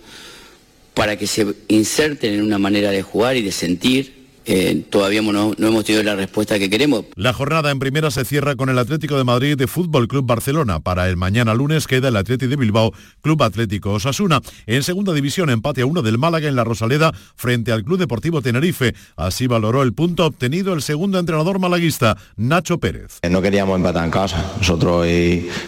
[0.95, 4.18] para que se inserten en una manera de jugar y de sentir,
[4.51, 7.05] eh, todavía no, hemos tenido la respuesta que queremos.
[7.15, 10.79] La jornada en primera se cierra con el Atlético de Madrid de Fútbol Club Barcelona.
[10.79, 14.41] Para el mañana lunes queda el Atlético de Bilbao, Club Atlético Osasuna.
[14.65, 18.41] En segunda división, empate a uno del Málaga en la Rosaleda frente al Club Deportivo
[18.41, 18.95] Tenerife.
[19.15, 23.19] Así valoró el punto obtenido el segundo entrenador malaguista, Nacho Pérez.
[23.29, 24.53] No queríamos empatar en casa.
[24.57, 25.05] Nosotros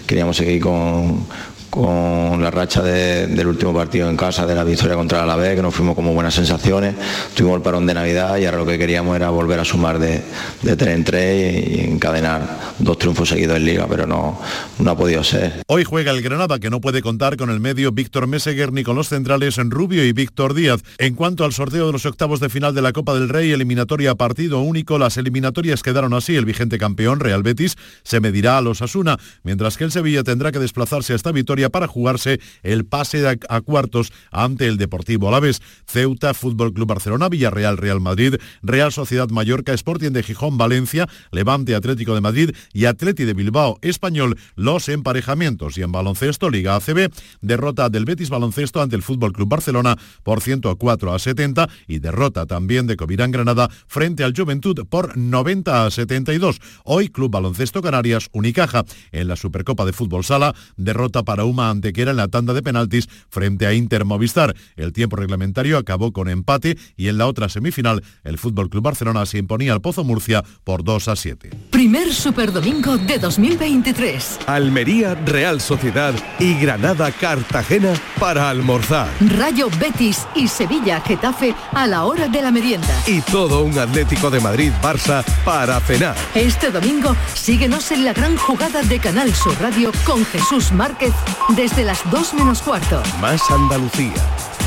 [0.07, 1.27] queríamos seguir con
[1.71, 5.62] con la racha del último partido en casa, de la victoria contra el Alavés, que
[5.62, 6.95] nos fuimos como buenas sensaciones,
[7.34, 10.21] tuvimos el parón de Navidad y ahora lo que queríamos era volver a sumar de,
[10.62, 14.39] de tres en tres y, encadenar dos triunfos seguidos en Liga, pero no,
[14.86, 15.63] ha podido ser.
[15.67, 18.97] Hoy juega el Granada, que no puede contar con el medio Víctor Meseguer ni con
[18.97, 20.81] los centrales en Rubio y Víctor Díaz.
[20.97, 24.15] En cuanto al sorteo de los octavos de final de la Copa del Rey, eliminatoria
[24.15, 26.36] partido único, las eliminatorias quedaron así.
[26.36, 30.51] El vigente campeón, Real Betis, se medirá a los Asuna, mientras que el Sevilla tendrá
[30.51, 31.31] que desplazarse a esta
[31.69, 35.62] para jugarse el pase a cuartos ante el Deportivo Alavés.
[35.86, 41.76] Ceuta, Fútbol Club Barcelona, Villarreal, Real Madrid, Real Sociedad Mallorca, Sporting de Gijón, Valencia, Levante
[41.76, 45.78] Atlético de Madrid y Atleti de Bilbao Español los emparejamientos.
[45.78, 50.41] Y en baloncesto, Liga ACB, derrota del Betis Baloncesto ante el Fútbol Club Barcelona por
[50.41, 55.91] 104 a 70 y derrota también de Covirán Granada frente al Juventud por 90 a
[55.91, 56.60] 72.
[56.84, 62.11] Hoy Club Baloncesto Canarias Unicaja en la Supercopa de Fútbol Sala, derrota para un Antequera
[62.11, 64.55] en la tanda de penaltis frente a Inter Movistar.
[64.75, 69.25] El tiempo reglamentario acabó con empate y en la otra semifinal el Fútbol Club Barcelona
[69.25, 71.49] se imponía al Pozo Murcia por 2 a 7.
[71.69, 74.39] Primer Superdomingo de 2023.
[74.47, 79.09] Almería, Real Sociedad y Granada Cartagena para almorzar.
[79.19, 82.87] Rayo Betis y Sevilla Getafe a la hora de la merienda.
[83.07, 86.15] Y todo un Atlético de Madrid Barça para cenar.
[86.35, 91.13] Este domingo síguenos en la gran jugada de Canal Sur Radio con Jesús Márquez
[91.49, 93.01] desde las 2 menos cuarto.
[93.19, 94.13] Más Andalucía,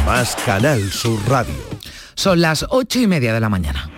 [0.07, 1.55] más Canal Sur Radio.
[2.15, 3.91] Son las ocho y media de la mañana.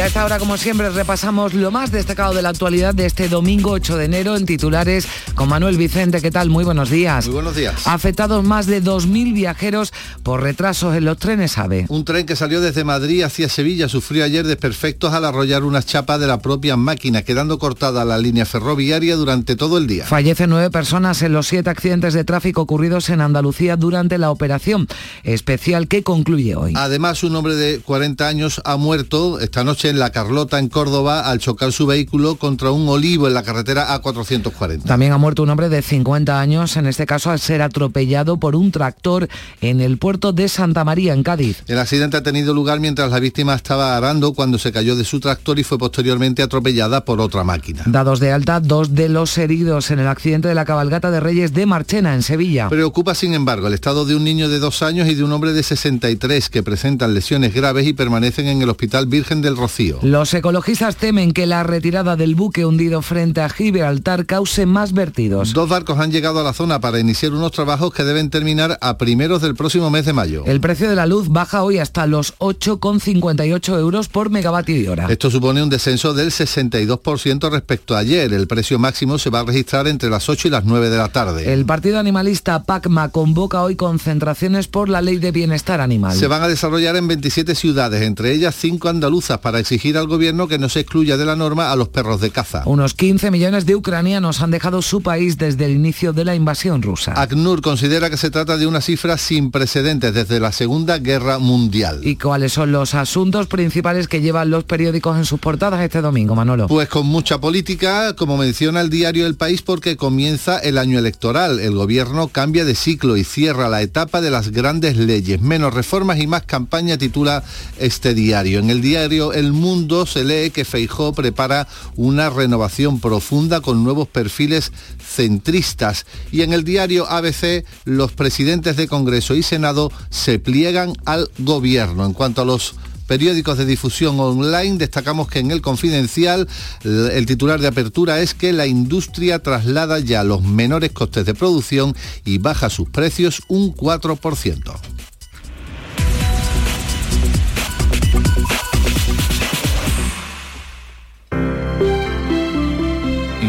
[0.00, 3.28] Y a esta hora, como siempre, repasamos lo más destacado de la actualidad de este
[3.28, 6.22] domingo 8 de enero en titulares con Manuel Vicente.
[6.22, 6.48] ¿Qué tal?
[6.48, 7.26] Muy buenos días.
[7.26, 7.86] Muy buenos días.
[7.86, 11.84] Afectados más de 2.000 viajeros por retrasos en los trenes AVE.
[11.90, 16.18] Un tren que salió desde Madrid hacia Sevilla sufrió ayer desperfectos al arrollar unas chapas
[16.18, 20.06] de la propia máquina, quedando cortada la línea ferroviaria durante todo el día.
[20.06, 24.88] Fallecen nueve personas en los siete accidentes de tráfico ocurridos en Andalucía durante la operación
[25.24, 26.72] especial que concluye hoy.
[26.74, 31.28] Además, un hombre de 40 años ha muerto esta noche en La Carlota, en Córdoba,
[31.28, 34.84] al chocar su vehículo contra un olivo en la carretera A440.
[34.84, 38.56] También ha muerto un hombre de 50 años, en este caso al ser atropellado por
[38.56, 39.28] un tractor
[39.60, 41.62] en el puerto de Santa María, en Cádiz.
[41.66, 45.20] El accidente ha tenido lugar mientras la víctima estaba arando cuando se cayó de su
[45.20, 47.82] tractor y fue posteriormente atropellada por otra máquina.
[47.86, 51.52] Dados de alta, dos de los heridos en el accidente de la cabalgata de Reyes
[51.52, 52.68] de Marchena, en Sevilla.
[52.68, 55.52] Preocupa, sin embargo, el estado de un niño de dos años y de un hombre
[55.52, 59.79] de 63 que presentan lesiones graves y permanecen en el Hospital Virgen del Rocío.
[60.02, 65.52] Los ecologistas temen que la retirada del buque hundido frente a Gibraltar cause más vertidos.
[65.52, 68.98] Dos barcos han llegado a la zona para iniciar unos trabajos que deben terminar a
[68.98, 70.44] primeros del próximo mes de mayo.
[70.46, 75.06] El precio de la luz baja hoy hasta los 8,58 euros por megavatio hora.
[75.08, 78.32] Esto supone un descenso del 62% respecto a ayer.
[78.32, 81.08] El precio máximo se va a registrar entre las 8 y las 9 de la
[81.08, 81.52] tarde.
[81.52, 86.16] El partido animalista PACMA convoca hoy concentraciones por la ley de bienestar animal.
[86.16, 90.48] Se van a desarrollar en 27 ciudades, entre ellas 5 andaluzas, para exigir al gobierno
[90.48, 92.62] que no se excluya de la norma a los perros de caza.
[92.66, 96.82] Unos 15 millones de ucranianos han dejado su país desde el inicio de la invasión
[96.82, 97.14] rusa.
[97.16, 102.00] ACNUR considera que se trata de una cifra sin precedentes desde la Segunda Guerra Mundial.
[102.02, 106.34] ¿Y cuáles son los asuntos principales que llevan los periódicos en sus portadas este domingo,
[106.34, 106.66] Manolo?
[106.66, 111.60] Pues con mucha política, como menciona el diario El País, porque comienza el año electoral.
[111.60, 115.40] El gobierno cambia de ciclo y cierra la etapa de las grandes leyes.
[115.40, 117.44] Menos reformas y más campaña titula
[117.78, 118.58] este diario.
[118.58, 124.08] En el diario El Mundo se lee que Feijó prepara una renovación profunda con nuevos
[124.08, 130.94] perfiles centristas y en el diario ABC los presidentes de Congreso y Senado se pliegan
[131.04, 132.04] al gobierno.
[132.04, 132.74] En cuanto a los
[133.10, 136.46] periódicos de difusión online, destacamos que en el confidencial
[136.84, 141.96] el titular de apertura es que la industria traslada ya los menores costes de producción
[142.24, 144.99] y baja sus precios un 4%.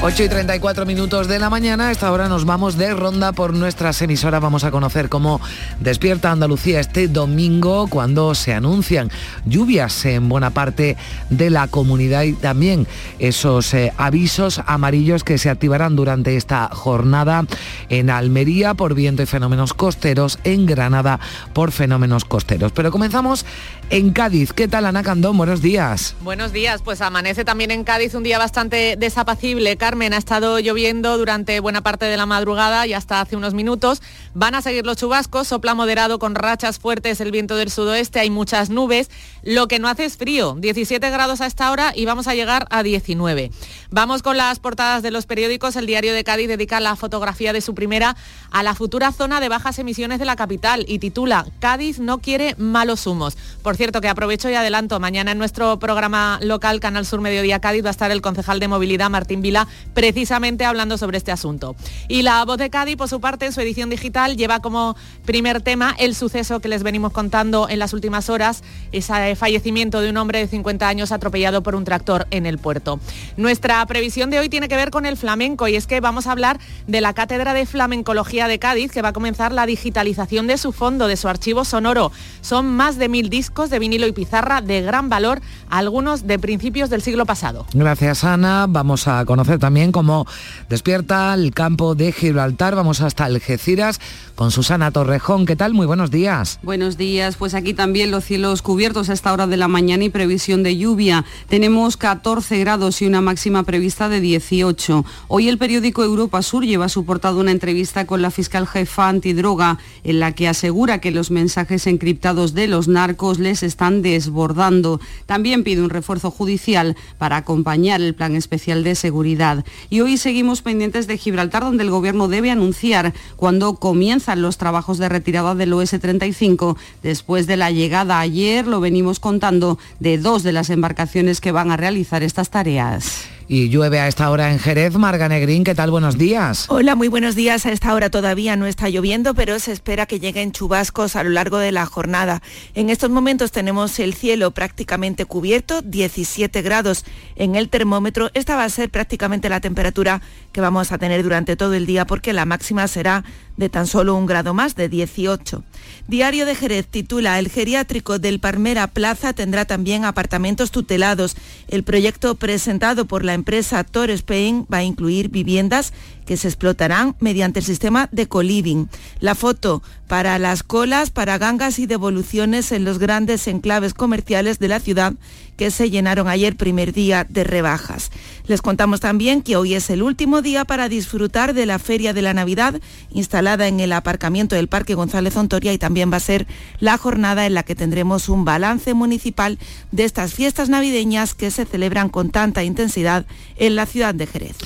[0.00, 3.52] 8 y 34 minutos de la mañana, a esta hora nos vamos de ronda por
[3.52, 4.40] nuestras emisoras.
[4.40, 5.40] Vamos a conocer cómo
[5.80, 9.10] despierta Andalucía este domingo cuando se anuncian
[9.44, 10.96] lluvias en buena parte
[11.30, 12.86] de la comunidad y también
[13.18, 17.44] esos eh, avisos amarillos que se activarán durante esta jornada
[17.88, 21.18] en Almería por viento y fenómenos costeros, en Granada
[21.52, 22.70] por fenómenos costeros.
[22.70, 23.44] Pero comenzamos
[23.90, 24.52] en Cádiz.
[24.52, 25.36] ¿Qué tal Ana Candón?
[25.36, 26.14] Buenos días.
[26.20, 29.76] Buenos días, pues amanece también en Cádiz un día bastante desapacible.
[29.88, 34.02] Carmen, ha estado lloviendo durante buena parte de la madrugada y hasta hace unos minutos.
[34.34, 38.28] Van a seguir los chubascos, sopla moderado con rachas fuertes el viento del sudoeste, hay
[38.28, 39.10] muchas nubes.
[39.42, 42.66] Lo que no hace es frío, 17 grados a esta hora y vamos a llegar
[42.68, 43.50] a 19.
[43.90, 45.74] Vamos con las portadas de los periódicos.
[45.76, 48.14] El diario de Cádiz dedica la fotografía de su primera
[48.50, 52.54] a la futura zona de bajas emisiones de la capital y titula Cádiz no quiere
[52.58, 53.38] malos humos.
[53.62, 57.84] Por cierto, que aprovecho y adelanto, mañana en nuestro programa local Canal Sur Mediodía Cádiz
[57.84, 61.76] va a estar el concejal de movilidad Martín Vila precisamente hablando sobre este asunto.
[62.08, 65.60] Y la voz de Cádiz, por su parte, en su edición digital lleva como primer
[65.60, 68.62] tema el suceso que les venimos contando en las últimas horas,
[68.92, 73.00] ese fallecimiento de un hombre de 50 años atropellado por un tractor en el puerto.
[73.36, 76.32] Nuestra previsión de hoy tiene que ver con el flamenco y es que vamos a
[76.32, 80.58] hablar de la Cátedra de Flamencología de Cádiz que va a comenzar la digitalización de
[80.58, 82.12] su fondo, de su archivo sonoro.
[82.40, 86.90] Son más de mil discos de vinilo y pizarra de gran valor, algunos de principios
[86.90, 87.66] del siglo pasado.
[87.72, 88.66] Gracias Ana.
[88.68, 90.26] Vamos a conocer también cómo
[90.70, 92.74] despierta el campo de Gibraltar.
[92.74, 94.00] Vamos hasta Algeciras
[94.34, 95.44] con Susana Torrejón.
[95.44, 95.74] ¿Qué tal?
[95.74, 96.58] Muy buenos días.
[96.62, 97.36] Buenos días.
[97.36, 100.78] Pues aquí también los cielos cubiertos a esta hora de la mañana y previsión de
[100.78, 101.26] lluvia.
[101.48, 105.04] Tenemos 14 grados y una máxima prevista de 18.
[105.28, 109.78] Hoy el periódico Europa Sur lleva su portada una entrevista con la fiscal jefa antidroga
[110.02, 114.98] en la que asegura que los mensajes encriptados de los narcos les están desbordando.
[115.26, 119.57] También pide un refuerzo judicial para acompañar el plan especial de seguridad.
[119.90, 124.98] Y hoy seguimos pendientes de Gibraltar, donde el gobierno debe anunciar cuándo comienzan los trabajos
[124.98, 130.52] de retirada del OS-35 después de la llegada ayer, lo venimos contando, de dos de
[130.52, 133.37] las embarcaciones que van a realizar estas tareas.
[133.50, 134.94] Y llueve a esta hora en Jerez.
[134.96, 135.90] Marga Negrín, ¿qué tal?
[135.90, 136.66] Buenos días.
[136.68, 137.64] Hola, muy buenos días.
[137.64, 141.30] A esta hora todavía no está lloviendo, pero se espera que lleguen chubascos a lo
[141.30, 142.42] largo de la jornada.
[142.74, 148.30] En estos momentos tenemos el cielo prácticamente cubierto, 17 grados en el termómetro.
[148.34, 150.20] Esta va a ser prácticamente la temperatura
[150.52, 153.24] que vamos a tener durante todo el día porque la máxima será
[153.58, 155.62] de tan solo un grado más, de 18.
[156.06, 161.36] Diario de Jerez titula El geriátrico del Parmera Plaza tendrá también apartamentos tutelados.
[161.66, 165.92] El proyecto presentado por la empresa Tor Spain va a incluir viviendas
[166.28, 168.90] que se explotarán mediante el sistema de coliving.
[169.18, 174.68] La foto para las colas, para gangas y devoluciones en los grandes enclaves comerciales de
[174.68, 175.14] la ciudad
[175.56, 178.10] que se llenaron ayer primer día de rebajas.
[178.46, 182.20] Les contamos también que hoy es el último día para disfrutar de la Feria de
[182.20, 182.78] la Navidad
[183.10, 186.46] instalada en el aparcamiento del Parque González Ontoria y también va a ser
[186.78, 189.58] la jornada en la que tendremos un balance municipal
[189.92, 193.24] de estas fiestas navideñas que se celebran con tanta intensidad
[193.56, 194.56] en la ciudad de Jerez.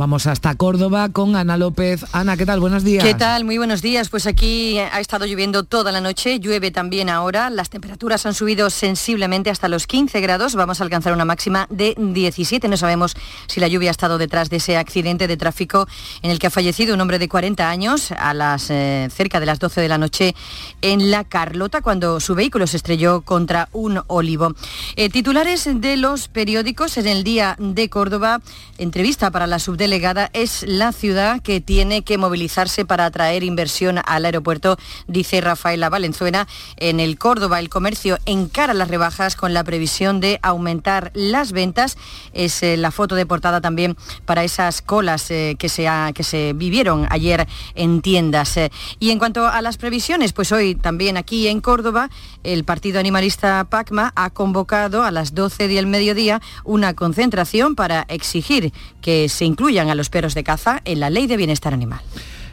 [0.00, 2.06] Vamos hasta Córdoba con Ana López.
[2.12, 2.58] Ana, ¿qué tal?
[2.58, 3.04] Buenos días.
[3.04, 3.44] ¿Qué tal?
[3.44, 4.08] Muy buenos días.
[4.08, 7.50] Pues aquí ha estado lloviendo toda la noche, llueve también ahora.
[7.50, 10.54] Las temperaturas han subido sensiblemente hasta los 15 grados.
[10.54, 12.66] Vamos a alcanzar una máxima de 17.
[12.68, 13.14] No sabemos
[13.46, 15.86] si la lluvia ha estado detrás de ese accidente de tráfico
[16.22, 19.44] en el que ha fallecido un hombre de 40 años a las eh, cerca de
[19.44, 20.34] las 12 de la noche
[20.80, 24.54] en La Carlota cuando su vehículo se estrelló contra un olivo.
[24.96, 28.40] Eh, titulares de los periódicos en el día de Córdoba,
[28.78, 33.98] entrevista para la subdelegada delegada es la ciudad que tiene que movilizarse para atraer inversión
[34.06, 34.78] al aeropuerto,
[35.08, 36.46] dice Rafaela Valenzuela.
[36.76, 41.98] En el Córdoba el comercio encara las rebajas con la previsión de aumentar las ventas.
[42.32, 46.52] Es eh, la foto de portada también para esas colas eh, que, se que se
[46.52, 48.56] vivieron ayer en tiendas.
[48.58, 48.70] Eh,
[49.00, 52.10] y en cuanto a las previsiones, pues hoy también aquí en Córdoba
[52.44, 58.72] el Partido Animalista PACMA ha convocado a las 12 del mediodía una concentración para exigir
[59.02, 62.00] que se incluya a los perros de caza en la ley de bienestar animal.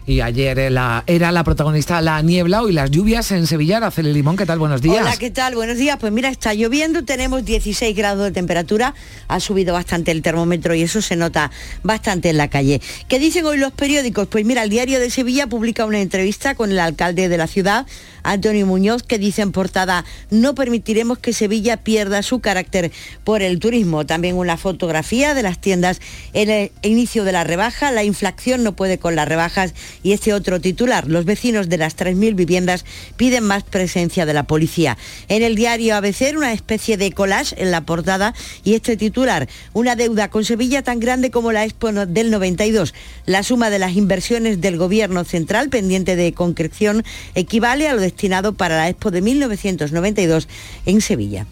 [0.07, 3.75] Y ayer era, la protagonista la niebla y las lluvias en Sevilla.
[3.75, 4.57] Araceli Limón, ¿qué tal?
[4.57, 5.01] Buenos días.
[5.01, 5.55] Hola, ¿qué tal?
[5.55, 5.97] Buenos días.
[5.99, 8.95] Pues mira, está lloviendo, tenemos 16 grados de temperatura,
[9.27, 11.51] ha subido bastante el termómetro y eso se nota
[11.83, 12.81] bastante en la calle.
[13.09, 14.29] ¿Qué dicen hoy los periódicos?
[14.29, 17.85] Pues mira, el diario de Sevilla publica una entrevista con el alcalde de la ciudad,
[18.23, 22.93] Antonio Muñoz, que dice en portada, no permitiremos que Sevilla pierda su carácter
[23.25, 24.05] por el turismo.
[24.05, 25.99] También una fotografía de las tiendas
[26.31, 29.73] en el inicio de la rebaja, la inflación no puede con las rebajas
[30.03, 32.85] y este otro titular, los vecinos de las 3.000 viviendas
[33.15, 34.97] piden más presencia de la policía.
[35.27, 38.33] En el diario ABC una especie de collage en la portada
[38.63, 42.93] y este titular, una deuda con Sevilla tan grande como la Expo del 92.
[43.25, 47.03] La suma de las inversiones del gobierno central pendiente de concreción
[47.35, 50.47] equivale a lo destinado para la Expo de 1992
[50.85, 51.45] en Sevilla.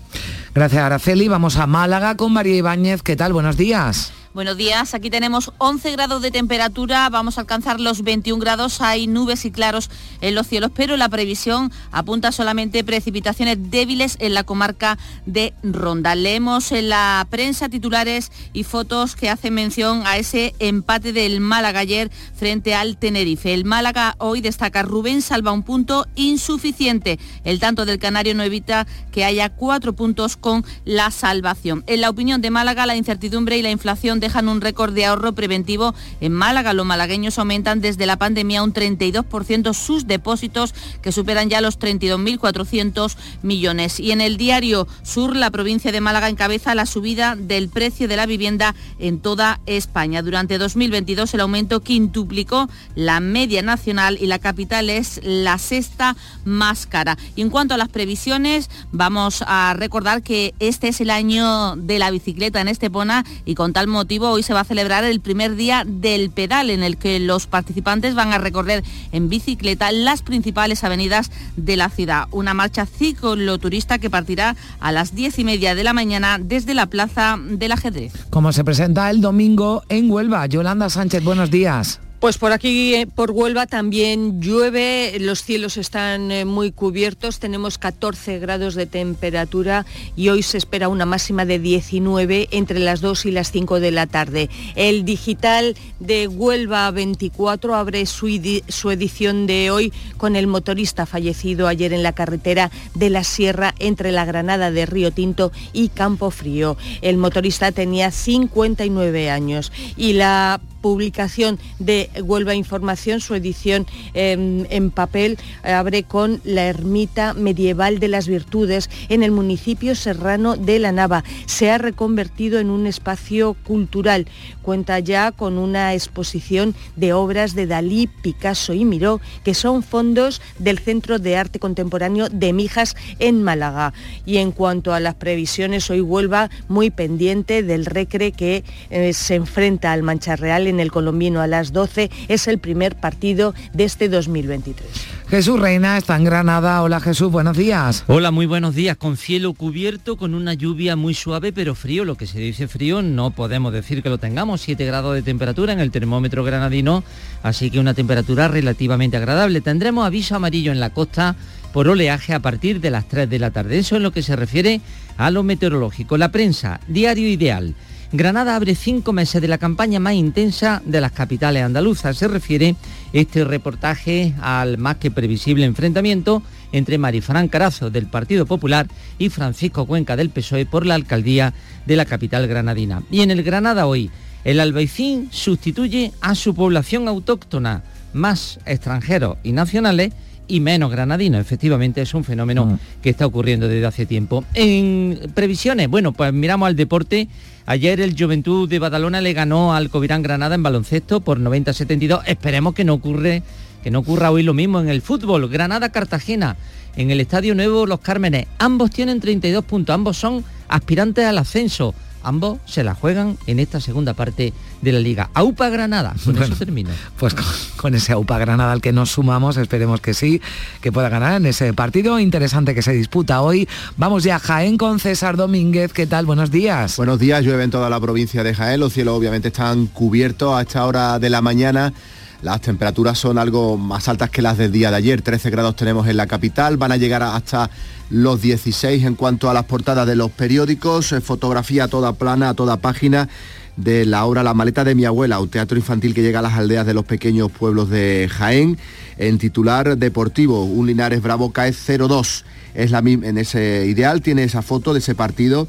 [0.54, 1.28] Gracias, Araceli.
[1.28, 3.02] Vamos a Málaga con María Ibáñez.
[3.02, 3.34] ¿Qué tal?
[3.34, 4.14] Buenos días.
[4.36, 9.08] Buenos días, aquí tenemos 11 grados de temperatura, vamos a alcanzar los 21 grados, hay
[9.08, 14.44] nubes y claros en los cielos, pero la previsión apunta solamente precipitaciones débiles en la
[14.44, 16.16] comarca de Ronda.
[16.16, 21.80] Leemos en la prensa titulares y fotos que hacen mención a ese empate del Málaga
[21.80, 23.54] ayer frente al Tenerife.
[23.54, 27.20] El Málaga hoy destaca Rubén salva un punto insuficiente.
[27.46, 31.86] El tanto del Canario no evita que haya cuatro puntos con la salvación.
[31.88, 35.34] En la opinión de Málaga, la incertidumbre y la inflación dejan un récord de ahorro
[35.34, 36.74] preventivo en Málaga.
[36.74, 43.16] Los malagueños aumentan desde la pandemia un 32% sus depósitos que superan ya los 32.400
[43.44, 44.00] millones.
[44.00, 48.16] Y en el diario Sur, la provincia de Málaga encabeza la subida del precio de
[48.16, 50.24] la vivienda en toda España.
[50.24, 56.88] Durante 2022 el aumento quintuplicó la media nacional y la capital es la sexta más
[56.88, 57.18] cara.
[57.36, 62.00] Y en cuanto a las previsiones, vamos a recordar que este es el año de
[62.00, 65.56] la bicicleta en Estepona y con tal motivo hoy se va a celebrar el primer
[65.56, 70.84] día del pedal en el que los participantes van a recorrer en bicicleta las principales
[70.84, 72.28] avenidas de la ciudad.
[72.32, 76.88] Una marcha cicloturista que partirá a las diez y media de la mañana desde la
[76.88, 78.14] Plaza del Ajedrez.
[78.30, 80.46] Como se presenta el domingo en Huelva.
[80.46, 82.00] Yolanda Sánchez, buenos días.
[82.20, 87.78] Pues por aquí, eh, por Huelva, también llueve, los cielos están eh, muy cubiertos, tenemos
[87.78, 89.86] 14 grados de temperatura
[90.16, 93.92] y hoy se espera una máxima de 19 entre las 2 y las 5 de
[93.92, 94.50] la tarde.
[94.76, 98.28] El digital de Huelva 24 abre su,
[98.70, 103.76] su edición de hoy con el motorista fallecido ayer en la carretera de la Sierra
[103.78, 106.78] entre la Granada de Río Tinto y Campo Frío.
[107.02, 114.92] El motorista tenía 59 años y la publicación de Huelva Información, su edición em, en
[114.92, 120.92] papel, abre con la ermita medieval de las virtudes en el municipio serrano de La
[120.92, 121.24] Nava.
[121.48, 124.28] Se ha reconvertido en un espacio cultural.
[124.62, 130.40] Cuenta ya con una exposición de obras de Dalí, Picasso y Miró, que son fondos
[130.60, 133.92] del Centro de Arte Contemporáneo de Mijas en Málaga.
[134.24, 139.34] Y en cuanto a las previsiones, hoy Huelva muy pendiente del recre que eh, se
[139.34, 142.10] enfrenta al Mancha Real en el colombino a las 12.
[142.28, 144.88] Es el primer partido de este 2023.
[145.28, 146.84] Jesús Reina está en Granada.
[146.84, 148.04] Hola Jesús, buenos días.
[148.08, 148.96] Hola, muy buenos días.
[148.96, 152.06] Con cielo cubierto, con una lluvia muy suave pero frío.
[152.06, 154.62] Lo que se dice frío no podemos decir que lo tengamos.
[154.62, 157.04] 7 grados de temperatura en el termómetro granadino,
[157.42, 159.62] así que una temperatura relativamente agradable.
[159.62, 161.36] Tendremos aviso amarillo en la costa
[161.74, 163.80] por oleaje a partir de las 3 de la tarde.
[163.80, 164.80] Eso es lo que se refiere
[165.18, 166.18] a lo meteorológico.
[166.18, 167.76] La prensa, diario ideal.
[168.18, 172.18] Granada abre cinco meses de la campaña más intensa de las capitales andaluzas.
[172.18, 172.76] Se refiere
[173.14, 176.42] este reportaje al más que previsible enfrentamiento
[176.72, 178.88] entre Marifran Carazo del Partido Popular
[179.18, 181.54] y Francisco Cuenca del PSOE por la alcaldía
[181.86, 183.04] de la capital granadina.
[183.10, 184.12] Y en el Granada hoy,
[184.44, 190.14] el Albaicín sustituye a su población autóctona, más extranjeros y nacionales
[190.48, 191.42] y menos granadinos.
[191.42, 192.80] Efectivamente es un fenómeno mm.
[193.02, 194.44] que está ocurriendo desde hace tiempo.
[194.54, 197.28] En previsiones, bueno, pues miramos al deporte
[197.68, 202.22] Ayer el Juventud de Badalona le ganó al Covirán Granada en baloncesto por 90-72.
[202.28, 203.42] Esperemos que no ocurre
[203.84, 205.50] que no ocurra hoy lo mismo en el fútbol.
[205.50, 206.58] Granada-Cartagena,
[206.96, 208.48] en el Estadio Nuevo Los Cármenes.
[208.60, 211.94] Ambos tienen 32 puntos, ambos son aspirantes al ascenso
[212.26, 215.30] ambos se la juegan en esta segunda parte de la liga.
[215.34, 216.90] AUPA Granada, con eso termino.
[217.18, 217.36] Pues
[217.78, 220.42] con, ese AUPA Granada al que nos sumamos, esperemos que sí,
[220.82, 223.68] que pueda ganar en ese partido interesante que se disputa hoy.
[223.98, 226.26] Vamos ya a Jaén con César Domínguez, ¿qué tal?
[226.26, 226.98] Buenos días.
[226.98, 230.62] Buenos días, llueve en toda la provincia de Jaén, los cielos obviamente están cubiertos a
[230.62, 231.94] esta hora de la mañana.
[232.42, 235.22] Las temperaturas son algo más altas que las del día de ayer.
[235.22, 237.70] 13 grados tenemos en la capital, van a llegar hasta
[238.10, 242.50] los 16 en cuanto a las portadas de los periódicos, eh, fotografía a toda plana,
[242.50, 243.30] a toda página
[243.78, 246.54] de la obra La maleta de mi abuela, un teatro infantil que llega a las
[246.54, 248.78] aldeas de los pequeños pueblos de Jaén.
[249.18, 252.44] En titular deportivo, un Linares Bravo cae 0-2.
[252.74, 255.68] Es la en ese ideal, tiene esa foto de ese partido,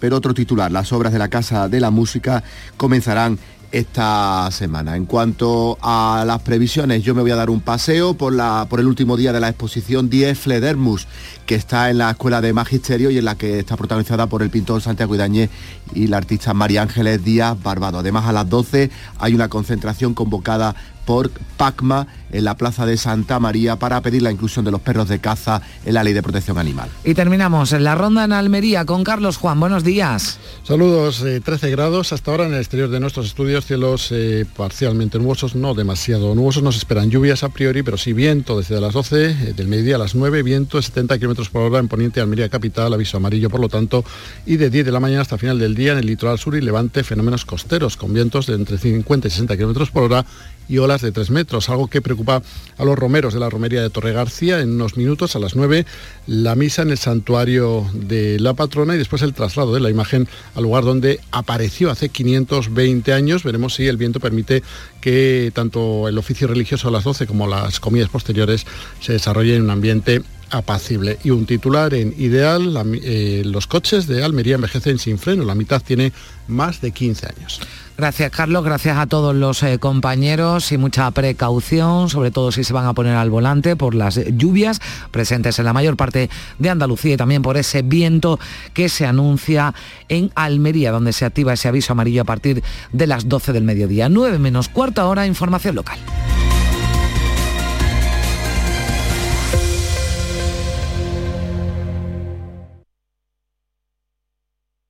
[0.00, 2.42] pero otro titular, las obras de la Casa de la Música
[2.76, 3.38] comenzarán
[3.72, 4.96] esta semana.
[4.96, 8.80] En cuanto a las previsiones, yo me voy a dar un paseo por, la, por
[8.80, 11.06] el último día de la exposición Die Fledermus,
[11.46, 14.50] que está en la Escuela de Magisterio y en la que está protagonizada por el
[14.50, 15.50] pintor Santiago Idañez
[15.94, 17.98] y la artista María Ángeles Díaz Barbado.
[17.98, 20.74] Además, a las 12 hay una concentración convocada
[21.06, 25.08] por PACMA en la Plaza de Santa María para pedir la inclusión de los perros
[25.08, 26.90] de caza en la Ley de Protección Animal.
[27.04, 29.58] Y terminamos en la ronda en Almería con Carlos Juan.
[29.60, 30.38] Buenos días.
[30.64, 35.18] Saludos, 13 eh, grados hasta ahora en el exterior de nuestros estudios, cielos eh, parcialmente
[35.18, 39.30] nubosos, no demasiado nubosos, nos esperan lluvias a priori, pero sí viento desde las 12
[39.30, 42.48] eh, del mediodía a las 9, viento de 70 kilómetros por hora en Poniente Almería
[42.48, 44.04] Capital, aviso amarillo por lo tanto,
[44.46, 46.60] y de 10 de la mañana hasta final del día en el litoral sur y
[46.60, 50.24] levante fenómenos costeros con vientos de entre 50 y 60 kilómetros por hora
[50.68, 52.42] y olas de 3 metros, algo que preocupa
[52.76, 54.60] a los romeros de la romería de Torre García.
[54.60, 55.86] En unos minutos, a las 9,
[56.26, 60.28] la misa en el santuario de la patrona y después el traslado de la imagen
[60.54, 63.44] al lugar donde apareció hace 520 años.
[63.44, 64.62] Veremos si el viento permite
[65.00, 68.66] que tanto el oficio religioso a las 12 como las comidas posteriores
[69.00, 70.22] se desarrollen en un ambiente
[70.56, 71.18] apacible.
[71.24, 75.82] Y un titular en ideal, eh, los coches de Almería envejecen sin freno, la mitad
[75.82, 76.12] tiene
[76.48, 77.60] más de 15 años.
[77.98, 82.74] Gracias Carlos, gracias a todos los eh, compañeros y mucha precaución, sobre todo si se
[82.74, 86.28] van a poner al volante por las lluvias presentes en la mayor parte
[86.58, 88.38] de Andalucía y también por ese viento
[88.74, 89.72] que se anuncia
[90.10, 94.10] en Almería, donde se activa ese aviso amarillo a partir de las 12 del mediodía.
[94.10, 95.98] 9 menos cuarta hora, información local.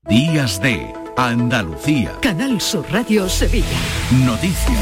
[0.09, 2.13] Días de Andalucía.
[2.23, 3.67] Canal Sur Radio Sevilla.
[4.25, 4.79] Noticias.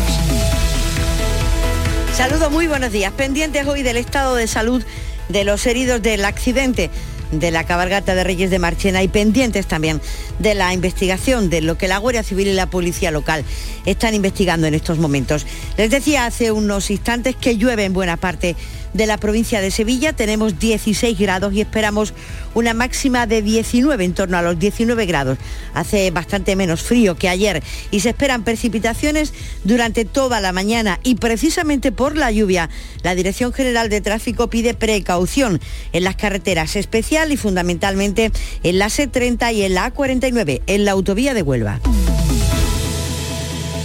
[2.12, 3.10] Saludos, muy buenos días.
[3.14, 4.84] Pendientes hoy del estado de salud
[5.30, 6.90] de los heridos del accidente
[7.32, 10.02] de la cabalgata de Reyes de Marchena y pendientes también
[10.40, 13.44] de la investigación de lo que la Guardia Civil y la Policía Local
[13.86, 15.46] están investigando en estos momentos.
[15.78, 18.56] Les decía hace unos instantes que llueve en buena parte
[18.94, 20.14] de la provincia de Sevilla.
[20.14, 22.14] Tenemos 16 grados y esperamos
[22.54, 25.36] una máxima de 19, en torno a los 19 grados.
[25.74, 29.34] Hace bastante menos frío que ayer y se esperan precipitaciones
[29.64, 32.70] durante toda la mañana y precisamente por la lluvia,
[33.02, 35.60] la Dirección General de Tráfico pide precaución
[35.92, 38.30] en las carreteras especial y fundamentalmente
[38.62, 41.80] en la C30 y en la A49, en la autovía de Huelva.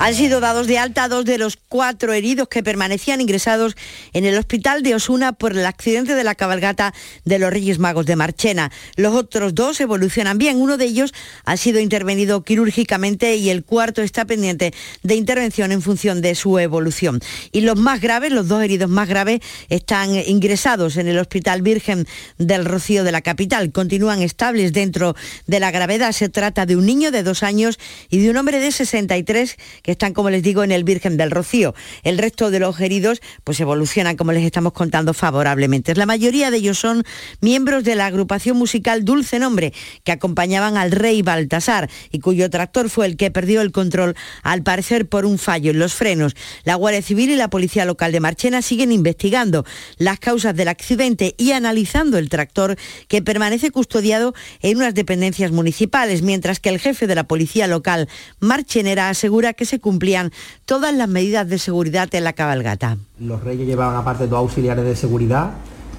[0.00, 3.76] Han sido dados de alta dos de los cuatro heridos que permanecían ingresados
[4.12, 6.94] en el hospital de Osuna por el accidente de la cabalgata
[7.24, 8.70] de los Reyes Magos de Marchena.
[8.94, 10.60] Los otros dos evolucionan bien.
[10.60, 11.12] Uno de ellos
[11.44, 14.72] ha sido intervenido quirúrgicamente y el cuarto está pendiente
[15.02, 17.20] de intervención en función de su evolución.
[17.50, 22.06] Y los más graves, los dos heridos más graves, están ingresados en el Hospital Virgen
[22.38, 23.72] del Rocío de la capital.
[23.72, 25.16] Continúan estables dentro
[25.48, 26.12] de la gravedad.
[26.12, 27.80] Se trata de un niño de dos años
[28.10, 29.56] y de un hombre de 63
[29.87, 31.74] que están, como les digo, en el Virgen del Rocío.
[32.02, 35.94] El resto de los heridos pues evolucionan, como les estamos contando, favorablemente.
[35.94, 37.04] La mayoría de ellos son
[37.40, 39.72] miembros de la agrupación musical Dulce Nombre,
[40.04, 44.62] que acompañaban al rey Baltasar y cuyo tractor fue el que perdió el control, al
[44.62, 46.34] parecer por un fallo en los frenos.
[46.64, 49.64] La Guardia Civil y la Policía Local de Marchena siguen investigando
[49.96, 52.76] las causas del accidente y analizando el tractor
[53.08, 58.08] que permanece custodiado en unas dependencias municipales, mientras que el jefe de la Policía Local
[58.40, 60.32] Marchenera asegura que se cumplían
[60.64, 62.98] todas las medidas de seguridad en la cabalgata.
[63.18, 65.50] Los reyes llevaban aparte dos auxiliares de seguridad,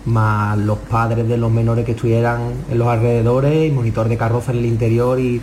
[0.05, 4.51] más los padres de los menores que estuvieran en los alrededores y monitor de carroza
[4.51, 5.41] en el interior y,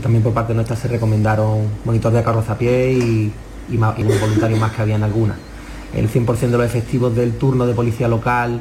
[0.00, 3.32] también por parte nuestra se recomendaron monitor de carroza a pie y,
[3.68, 5.36] y, voluntarios más que había en algunas.
[5.94, 8.60] El 100% de los efectivos del turno de policía local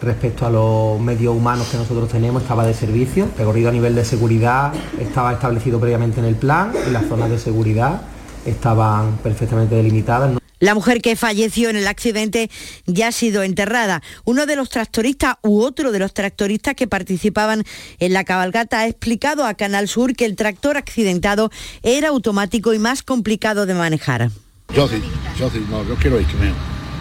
[0.00, 3.28] respecto a los medios humanos que nosotros tenemos estaba de servicio.
[3.36, 7.38] Recorrido a nivel de seguridad estaba establecido previamente en el plan y las zonas de
[7.38, 8.00] seguridad
[8.46, 10.38] estaban perfectamente delimitadas.
[10.60, 12.50] La mujer que falleció en el accidente
[12.86, 14.02] ya ha sido enterrada.
[14.24, 17.64] Uno de los tractoristas u otro de los tractoristas que participaban
[17.98, 21.50] en la cabalgata ha explicado a Canal Sur que el tractor accidentado
[21.82, 24.30] era automático y más complicado de manejar.
[24.74, 25.02] Yo sí,
[25.38, 26.54] yo sí, no, yo quiero irme,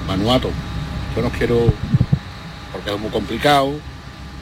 [0.08, 0.50] manuato.
[1.16, 1.72] Yo no quiero,
[2.74, 3.72] porque es muy complicado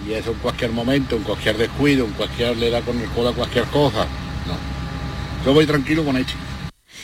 [0.07, 3.29] y eso en cualquier momento, en cualquier descuido, en cualquier le da con el codo
[3.29, 4.07] a cualquier cosa.
[4.47, 6.35] No, yo voy tranquilo con hecho.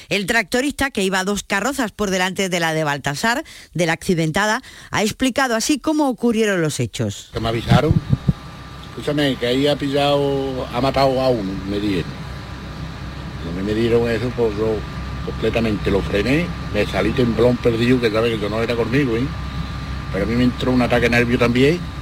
[0.10, 3.44] El tractorista, que iba dos carrozas por delante de la de Baltasar,
[3.74, 7.32] de la accidentada, ha explicado así cómo ocurrieron los hechos.
[7.40, 7.94] Me avisaron,
[8.90, 12.12] escúchame, que ahí ha pillado, ha matado a uno, me dieron.
[13.44, 14.76] Cuando me dieron eso, pues yo
[15.26, 19.28] completamente lo frené, me salí temblón perdido, que sabe que yo no era conmigo, ¿eh?
[20.14, 21.97] Pero a mí me entró un ataque nervio también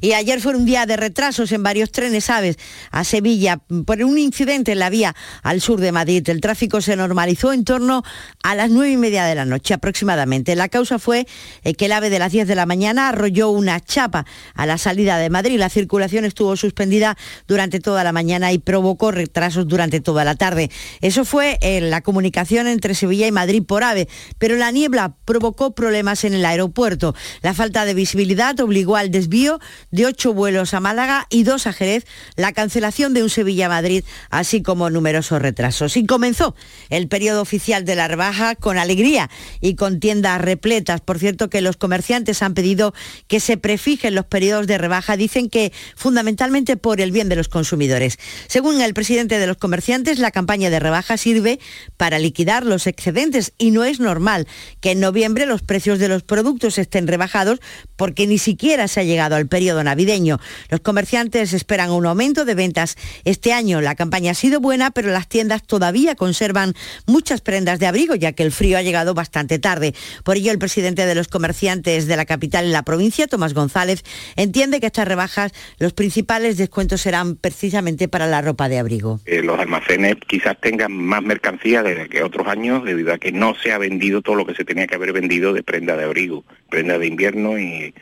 [0.00, 2.56] y ayer fue un día de retrasos en varios trenes, ¿sabes?
[2.90, 6.28] A Sevilla, por un incidente en la vía al sur de Madrid.
[6.28, 8.02] El tráfico se normalizó en torno
[8.42, 10.54] a las nueve y media de la noche aproximadamente.
[10.56, 11.26] La causa fue
[11.64, 14.78] eh, que el ave de las 10 de la mañana arrolló una chapa a la
[14.78, 15.58] salida de Madrid.
[15.58, 17.16] La circulación estuvo suspendida
[17.46, 20.70] durante toda la mañana y provocó retrasos durante toda la tarde.
[21.00, 25.74] Eso fue en la comunicación entre Sevilla y Madrid por ave, pero la niebla provocó
[25.74, 27.14] problemas en el aeropuerto.
[27.42, 31.72] La falta de visibilidad obligó al desvío de ocho vuelos a Málaga y dos a
[31.72, 32.04] Jerez,
[32.36, 35.96] la cancelación de un Sevilla-Madrid, así como numerosos retrasos.
[35.96, 36.54] Y comenzó
[36.90, 39.30] el periodo oficial de la rebaja con alegría
[39.60, 41.00] y con tiendas repletas.
[41.00, 42.94] Por cierto, que los comerciantes han pedido
[43.28, 47.48] que se prefijen los periodos de rebaja, dicen que fundamentalmente por el bien de los
[47.48, 48.18] consumidores.
[48.48, 51.60] Según el presidente de los comerciantes, la campaña de rebaja sirve
[51.96, 54.46] para liquidar los excedentes y no es normal
[54.80, 57.60] que en noviembre los precios de los productos estén rebajados
[57.96, 60.38] porque ni siquiera se ha llegado al periodo navideño.
[60.70, 63.80] Los comerciantes esperan un aumento de ventas este año.
[63.80, 66.74] La campaña ha sido buena, pero las tiendas todavía conservan
[67.06, 69.94] muchas prendas de abrigo, ya que el frío ha llegado bastante tarde.
[70.24, 74.02] Por ello, el presidente de los comerciantes de la capital en la provincia, Tomás González,
[74.36, 79.20] entiende que estas rebajas, los principales descuentos serán precisamente para la ropa de abrigo.
[79.26, 83.54] Eh, los almacenes quizás tengan más mercancía de que otros años, debido a que no
[83.54, 86.44] se ha vendido todo lo que se tenía que haber vendido de prenda de abrigo,
[86.70, 87.94] prenda de invierno y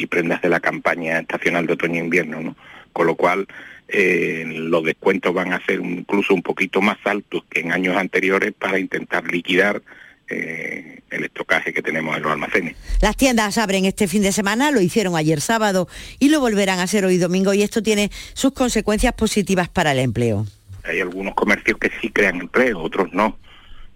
[0.00, 2.56] y prendas de la campaña estacional de otoño-invierno, e ¿no?
[2.92, 3.46] Con lo cual
[3.88, 8.52] eh, los descuentos van a ser incluso un poquito más altos que en años anteriores
[8.52, 9.82] para intentar liquidar
[10.28, 12.76] eh, el estocaje que tenemos en los almacenes.
[13.00, 15.88] Las tiendas abren este fin de semana, lo hicieron ayer sábado
[16.20, 19.98] y lo volverán a hacer hoy domingo y esto tiene sus consecuencias positivas para el
[19.98, 20.46] empleo.
[20.84, 23.38] Hay algunos comercios que sí crean empleo, otros no.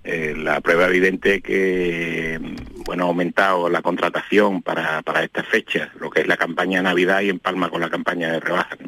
[0.05, 2.39] Eh, la prueba evidente que
[2.85, 7.23] bueno ha aumentado la contratación para, para estas fechas, lo que es la campaña Navidad
[7.23, 8.79] y en Palma con la campaña de rebajas.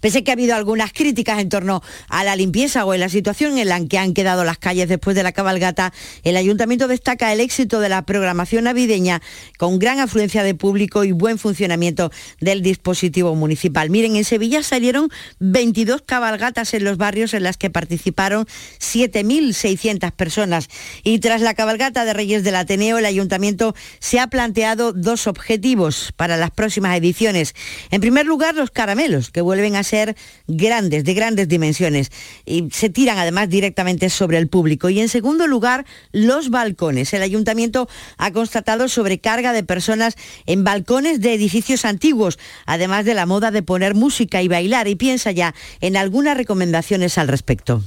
[0.00, 3.58] Pese que ha habido algunas críticas en torno a la limpieza o en la situación
[3.58, 5.92] en la que han quedado las calles después de la cabalgata,
[6.24, 9.22] el ayuntamiento destaca el éxito de la programación navideña
[9.56, 13.90] con gran afluencia de público y buen funcionamiento del dispositivo municipal.
[13.90, 18.46] Miren, en Sevilla salieron 22 cabalgatas en los barrios en las que participaron
[18.80, 20.68] 7.600 personas
[21.02, 26.12] y tras la cabalgata de Reyes del Ateneo, el ayuntamiento se ha planteado dos objetivos
[26.16, 27.54] para las próximas ediciones.
[27.90, 30.16] En primer lugar, los caramelos, que vuelven a ser
[30.46, 32.10] grandes, de grandes dimensiones
[32.44, 34.88] y se tiran además directamente sobre el público.
[34.88, 37.12] Y en segundo lugar, los balcones.
[37.14, 40.14] El ayuntamiento ha constatado sobrecarga de personas
[40.46, 44.94] en balcones de edificios antiguos, además de la moda de poner música y bailar y
[44.94, 47.82] piensa ya en algunas recomendaciones al respecto.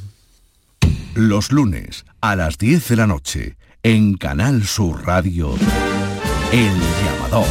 [1.13, 5.55] Los lunes a las 10 de la noche en Canal Sur Radio,
[6.51, 6.71] El
[7.03, 7.47] Llamador.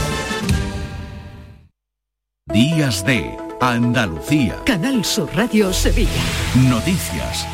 [2.53, 4.57] Días de Andalucía.
[4.65, 6.09] Canal Sur Radio Sevilla.
[6.71, 7.47] Noticias.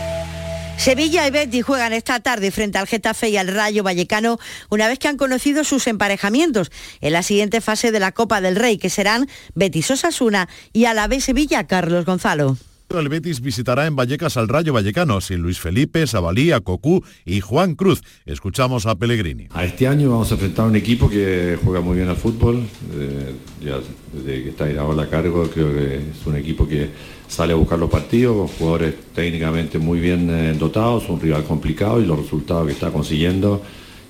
[0.76, 4.38] Sevilla y Betis juegan esta tarde frente al Getafe y al Rayo Vallecano
[4.70, 8.54] una vez que han conocido sus emparejamientos en la siguiente fase de la Copa del
[8.54, 12.56] Rey, que serán Betis Osasuna y Alavés Sevilla Carlos Gonzalo.
[12.88, 17.74] El Betis visitará en Vallecas al Rayo Vallecano, sin Luis Felipe, Sabalía, Cocú y Juan
[17.74, 18.00] Cruz.
[18.24, 19.48] Escuchamos a Pellegrini.
[19.50, 22.64] A este año vamos a enfrentar a un equipo que juega muy bien al fútbol.
[22.94, 23.80] Eh, ya
[24.12, 26.90] desde que está ahora a cargo, creo que es un equipo que
[27.26, 32.06] sale a buscar los partidos, jugadores técnicamente muy bien eh, dotados, un rival complicado y
[32.06, 33.62] los resultados que está consiguiendo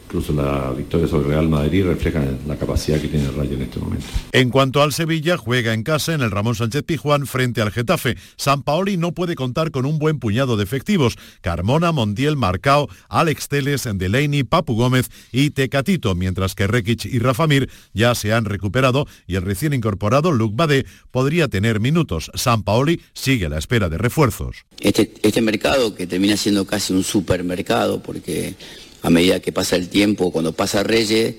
[0.07, 3.81] incluso la victoria sobre Real Madrid refleja la capacidad que tiene el Rayo en este
[3.81, 4.07] momento.
[4.33, 8.17] En cuanto al Sevilla, juega en casa en el Ramón Sánchez Pijuán frente al Getafe.
[8.37, 11.17] San Paoli no puede contar con un buen puñado de efectivos.
[11.41, 17.69] Carmona, Montiel, Marcao, Alex Teles, Delaney, Papu Gómez y Tecatito, mientras que Rekic y Rafamir
[17.93, 22.31] ya se han recuperado y el recién incorporado Luc Badé podría tener minutos.
[22.35, 24.65] San Paoli sigue a la espera de refuerzos.
[24.79, 28.55] Este, este mercado que termina siendo casi un supermercado porque
[29.03, 31.35] a medida que pasa el tiempo, cuando pasa Reyes,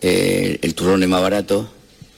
[0.00, 1.70] eh, el turrón es más barato,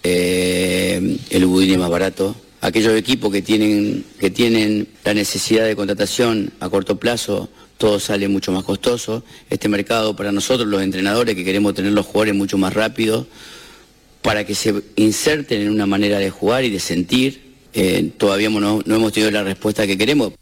[0.03, 2.34] eh, el budín es más barato.
[2.61, 8.28] Aquellos equipos que tienen, que tienen la necesidad de contratación a corto plazo, todo sale
[8.28, 9.24] mucho más costoso.
[9.51, 13.26] Este mercado para nosotros, los entrenadores, que queremos tener los jugadores mucho más rápido,
[14.22, 17.43] para que se inserten en una manera de jugar y de sentir,
[17.74, 20.32] eh, todavía no, no hemos tenido la respuesta que queremos.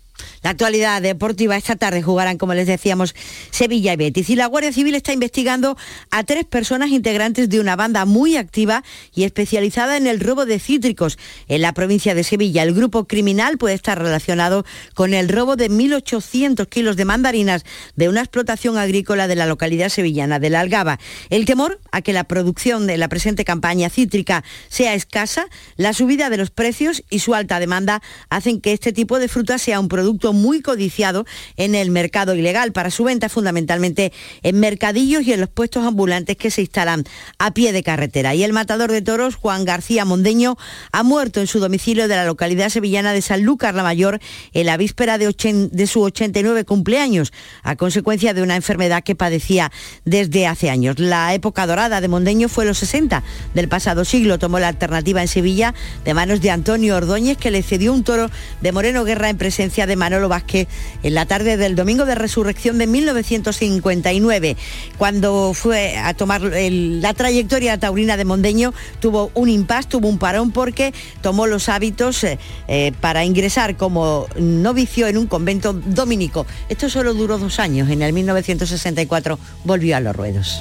[0.43, 3.15] La actualidad deportiva esta tarde jugarán, como les decíamos,
[3.51, 4.31] Sevilla y Betis.
[4.31, 5.77] Y la Guardia Civil está investigando
[6.11, 8.83] a tres personas integrantes de una banda muy activa
[9.15, 11.19] y especializada en el robo de cítricos
[11.49, 12.63] en la provincia de Sevilla.
[12.63, 14.65] El grupo criminal puede estar relacionado
[14.95, 17.65] con el robo de 1.800 kilos de mandarinas
[17.97, 20.99] de una explotación agrícola de la localidad sevillana de La Algaba.
[21.29, 26.31] El temor a que la producción de la presente campaña cítrica sea escasa, la subida
[26.31, 29.89] de los precios y su alta demanda hacen que este tipo de fruta sea un
[29.89, 31.27] producto muy codiciado
[31.57, 34.13] en el mercado ilegal para su venta fundamentalmente
[34.43, 37.05] en mercadillos y en los puestos ambulantes que se instalan
[37.39, 38.35] a pie de carretera.
[38.35, 40.57] Y el matador de toros, Juan García Mondeño,
[40.93, 44.21] ha muerto en su domicilio de la localidad sevillana de Sanlúcar la Mayor
[44.53, 49.73] en la víspera de, su 89 cumpleaños, a consecuencia de una enfermedad que padecía
[50.05, 50.99] desde hace años.
[50.99, 53.23] La época dorada de Mondeño fue los 60
[53.55, 54.39] del pasado siglo.
[54.39, 55.75] Tomó la alternativa en Sevilla
[56.05, 59.87] de manos de Antonio Ordóñez, que le cedió un toro de Moreno Guerra en presencia
[59.87, 60.69] de Manolo Vázquez
[61.03, 64.57] en la tarde del domingo de resurrección de 1959.
[64.99, 70.51] Cuando fue a tomar la trayectoria taurina de Mondeño, tuvo un impasse, tuvo un parón
[70.51, 76.47] porque tomó los hábitos eh, eh, para ingresar como novicio en un convento dominico.
[76.69, 77.91] Esto solo duró dos años.
[77.91, 80.61] En el 1964 volvió a los ruedos.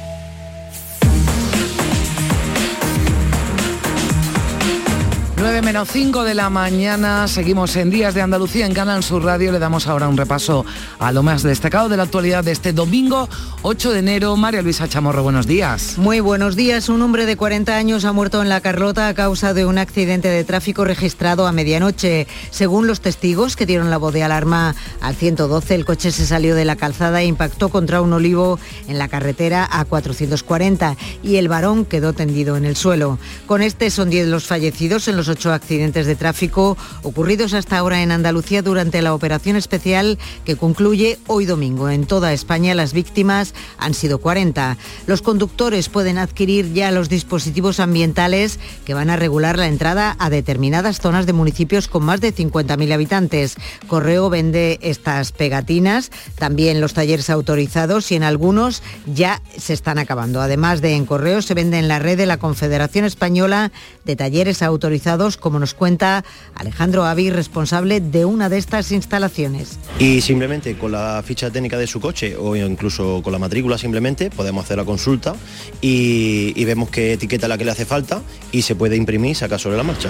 [5.41, 9.51] 9 menos 5 de la mañana, seguimos en Días de Andalucía en Canal Sur Radio.
[9.51, 10.63] Le damos ahora un repaso
[10.99, 13.27] a lo más destacado de la actualidad de este domingo
[13.63, 14.37] 8 de enero.
[14.37, 15.97] María Luisa Chamorro, buenos días.
[15.97, 16.89] Muy buenos días.
[16.89, 20.27] Un hombre de 40 años ha muerto en la Carlota a causa de un accidente
[20.27, 22.27] de tráfico registrado a medianoche.
[22.51, 26.53] Según los testigos que dieron la voz de alarma al 112, el coche se salió
[26.53, 31.47] de la calzada e impactó contra un olivo en la carretera a 440 y el
[31.47, 33.17] varón quedó tendido en el suelo.
[33.47, 38.03] Con este son 10 los fallecidos en los ocho accidentes de tráfico ocurridos hasta ahora
[38.03, 41.89] en Andalucía durante la operación especial que concluye hoy domingo.
[41.89, 44.77] En toda España las víctimas han sido 40.
[45.07, 50.29] Los conductores pueden adquirir ya los dispositivos ambientales que van a regular la entrada a
[50.29, 53.55] determinadas zonas de municipios con más de 50.000 habitantes.
[53.87, 60.41] Correo vende estas pegatinas, también los talleres autorizados y en algunos ya se están acabando.
[60.41, 63.71] Además de en Correo se vende en la red de la Confederación Española
[64.05, 66.23] de Talleres Autorizados como nos cuenta
[66.55, 69.77] Alejandro Avi, responsable de una de estas instalaciones.
[69.99, 74.29] Y simplemente con la ficha técnica de su coche o incluso con la matrícula simplemente
[74.29, 75.35] podemos hacer la consulta
[75.81, 79.31] y, y vemos qué etiqueta es la que le hace falta y se puede imprimir
[79.31, 80.09] y sacar sobre la marcha.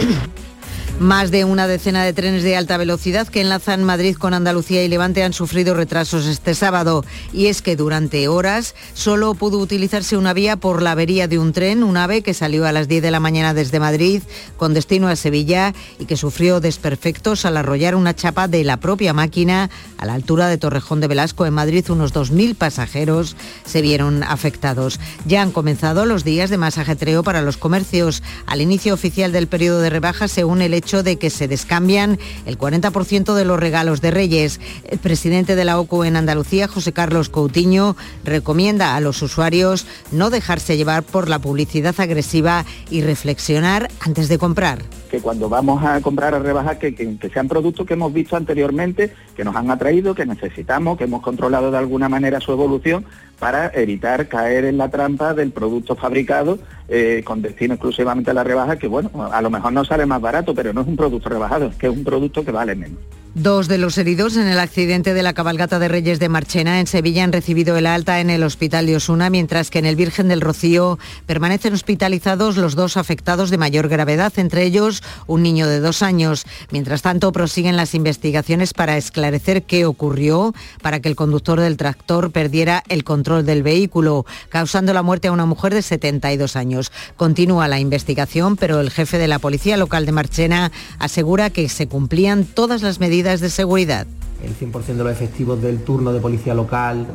[0.99, 4.87] Más de una decena de trenes de alta velocidad que enlazan Madrid con Andalucía y
[4.87, 7.03] Levante han sufrido retrasos este sábado.
[7.33, 11.53] Y es que durante horas solo pudo utilizarse una vía por la avería de un
[11.53, 14.21] tren, un ave que salió a las 10 de la mañana desde Madrid
[14.57, 19.13] con destino a Sevilla y que sufrió desperfectos al arrollar una chapa de la propia
[19.13, 21.89] máquina a la altura de Torrejón de Velasco en Madrid.
[21.89, 23.35] Unos 2.000 pasajeros
[23.65, 24.99] se vieron afectados.
[25.25, 28.21] Ya han comenzado los días de más ajetreo para los comercios.
[28.45, 32.19] Al inicio oficial del periodo de rebajas se une el hecho de que se descambian
[32.45, 34.59] el 40% de los regalos de Reyes.
[34.89, 40.29] El presidente de la OCU en Andalucía, José Carlos Coutinho, recomienda a los usuarios no
[40.29, 45.99] dejarse llevar por la publicidad agresiva y reflexionar antes de comprar que cuando vamos a
[45.99, 50.16] comprar a rebajar, que, que, sean productos que hemos visto anteriormente, que nos han atraído,
[50.16, 53.03] que necesitamos, que hemos controlado de alguna manera su evolución
[53.38, 58.45] para evitar caer en la trampa del producto fabricado eh, con destino exclusivamente a la
[58.45, 61.28] rebaja, que bueno, a lo mejor no sale más barato, pero no es un producto
[61.28, 62.99] rebajado, es que es un producto que vale menos.
[63.34, 66.88] Dos de los heridos en el accidente de la cabalgata de Reyes de Marchena en
[66.88, 70.27] Sevilla han recibido el alta en el hospital de Osuna, mientras que en el Virgen
[70.27, 75.79] del Rocío permanecen hospitalizados los dos afectados de mayor gravedad, entre ellos un niño de
[75.79, 76.45] dos años.
[76.71, 82.32] Mientras tanto, prosiguen las investigaciones para esclarecer qué ocurrió para que el conductor del tractor
[82.32, 86.91] perdiera el control del vehículo, causando la muerte a una mujer de 72 años.
[87.15, 91.88] Continúa la investigación, pero el jefe de la Policía Local de Marchena asegura que se
[91.88, 94.07] cumplían todas las medidas de seguridad.
[94.43, 97.05] El 100% de los efectivos del turno de policía local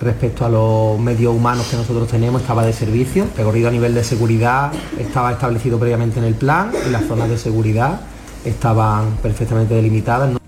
[0.00, 3.24] respecto a los medios humanos que nosotros tenemos estaba de servicio.
[3.24, 7.28] El recorrido a nivel de seguridad estaba establecido previamente en el plan y las zonas
[7.28, 8.00] de seguridad
[8.44, 10.45] estaban perfectamente delimitadas.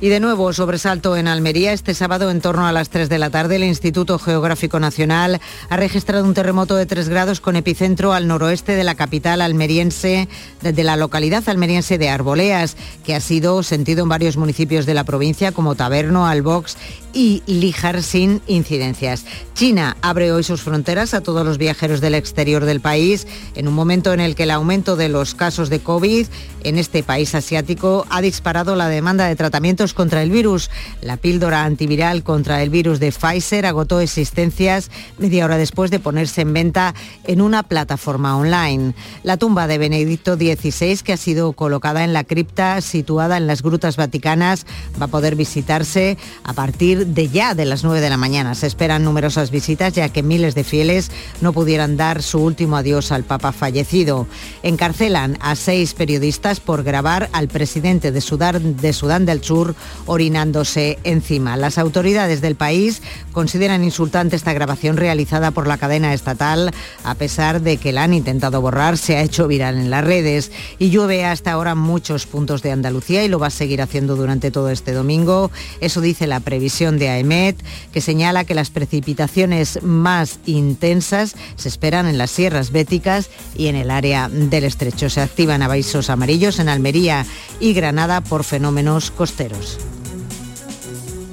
[0.00, 1.72] Y de nuevo, sobresalto en Almería.
[1.72, 5.76] Este sábado, en torno a las 3 de la tarde, el Instituto Geográfico Nacional ha
[5.76, 10.28] registrado un terremoto de 3 grados con epicentro al noroeste de la capital almeriense,
[10.62, 15.02] de la localidad almeriense de Arboleas, que ha sido sentido en varios municipios de la
[15.02, 16.76] provincia como Taberno, Albox
[17.12, 19.24] y Líjar sin incidencias.
[19.54, 23.74] China abre hoy sus fronteras a todos los viajeros del exterior del país en un
[23.74, 26.26] momento en el que el aumento de los casos de COVID
[26.64, 30.70] en este país asiático ha disparado la demanda de tratamientos contra el virus.
[31.00, 36.42] La píldora antiviral contra el virus de Pfizer agotó existencias media hora después de ponerse
[36.42, 36.94] en venta
[37.24, 38.94] en una plataforma online.
[39.22, 43.62] La tumba de Benedicto XVI, que ha sido colocada en la cripta situada en las
[43.62, 44.66] grutas vaticanas,
[45.00, 48.54] va a poder visitarse a partir de ya de las 9 de la mañana.
[48.54, 53.12] Se esperan numerosas visitas ya que miles de fieles no pudieran dar su último adiós
[53.12, 54.26] al Papa fallecido.
[54.62, 59.74] Encarcelan a seis periodistas por grabar al presidente de Sudán, de Sudán del Sur
[60.06, 61.56] orinándose encima.
[61.56, 66.72] Las autoridades del país consideran insultante esta grabación realizada por la cadena estatal,
[67.04, 70.50] a pesar de que la han intentado borrar, se ha hecho viral en las redes
[70.78, 74.50] y llueve hasta ahora muchos puntos de Andalucía y lo va a seguir haciendo durante
[74.50, 75.50] todo este domingo.
[75.80, 77.56] Eso dice la previsión de AEMET,
[77.92, 83.76] que señala que las precipitaciones más intensas se esperan en las sierras béticas y en
[83.76, 85.10] el área del estrecho.
[85.10, 87.26] Se activan avisos amarillos en Almería
[87.60, 89.78] y Granada por fenómenos costeros.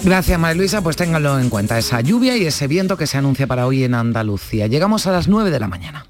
[0.04, 0.82] Gracias, María Luisa.
[0.82, 3.96] Pues ténganlo en cuenta, esa lluvia y ese viento que se anuncia para hoy en
[3.96, 4.68] Andalucía.
[4.68, 6.06] Llegamos a las 9 de la mañana.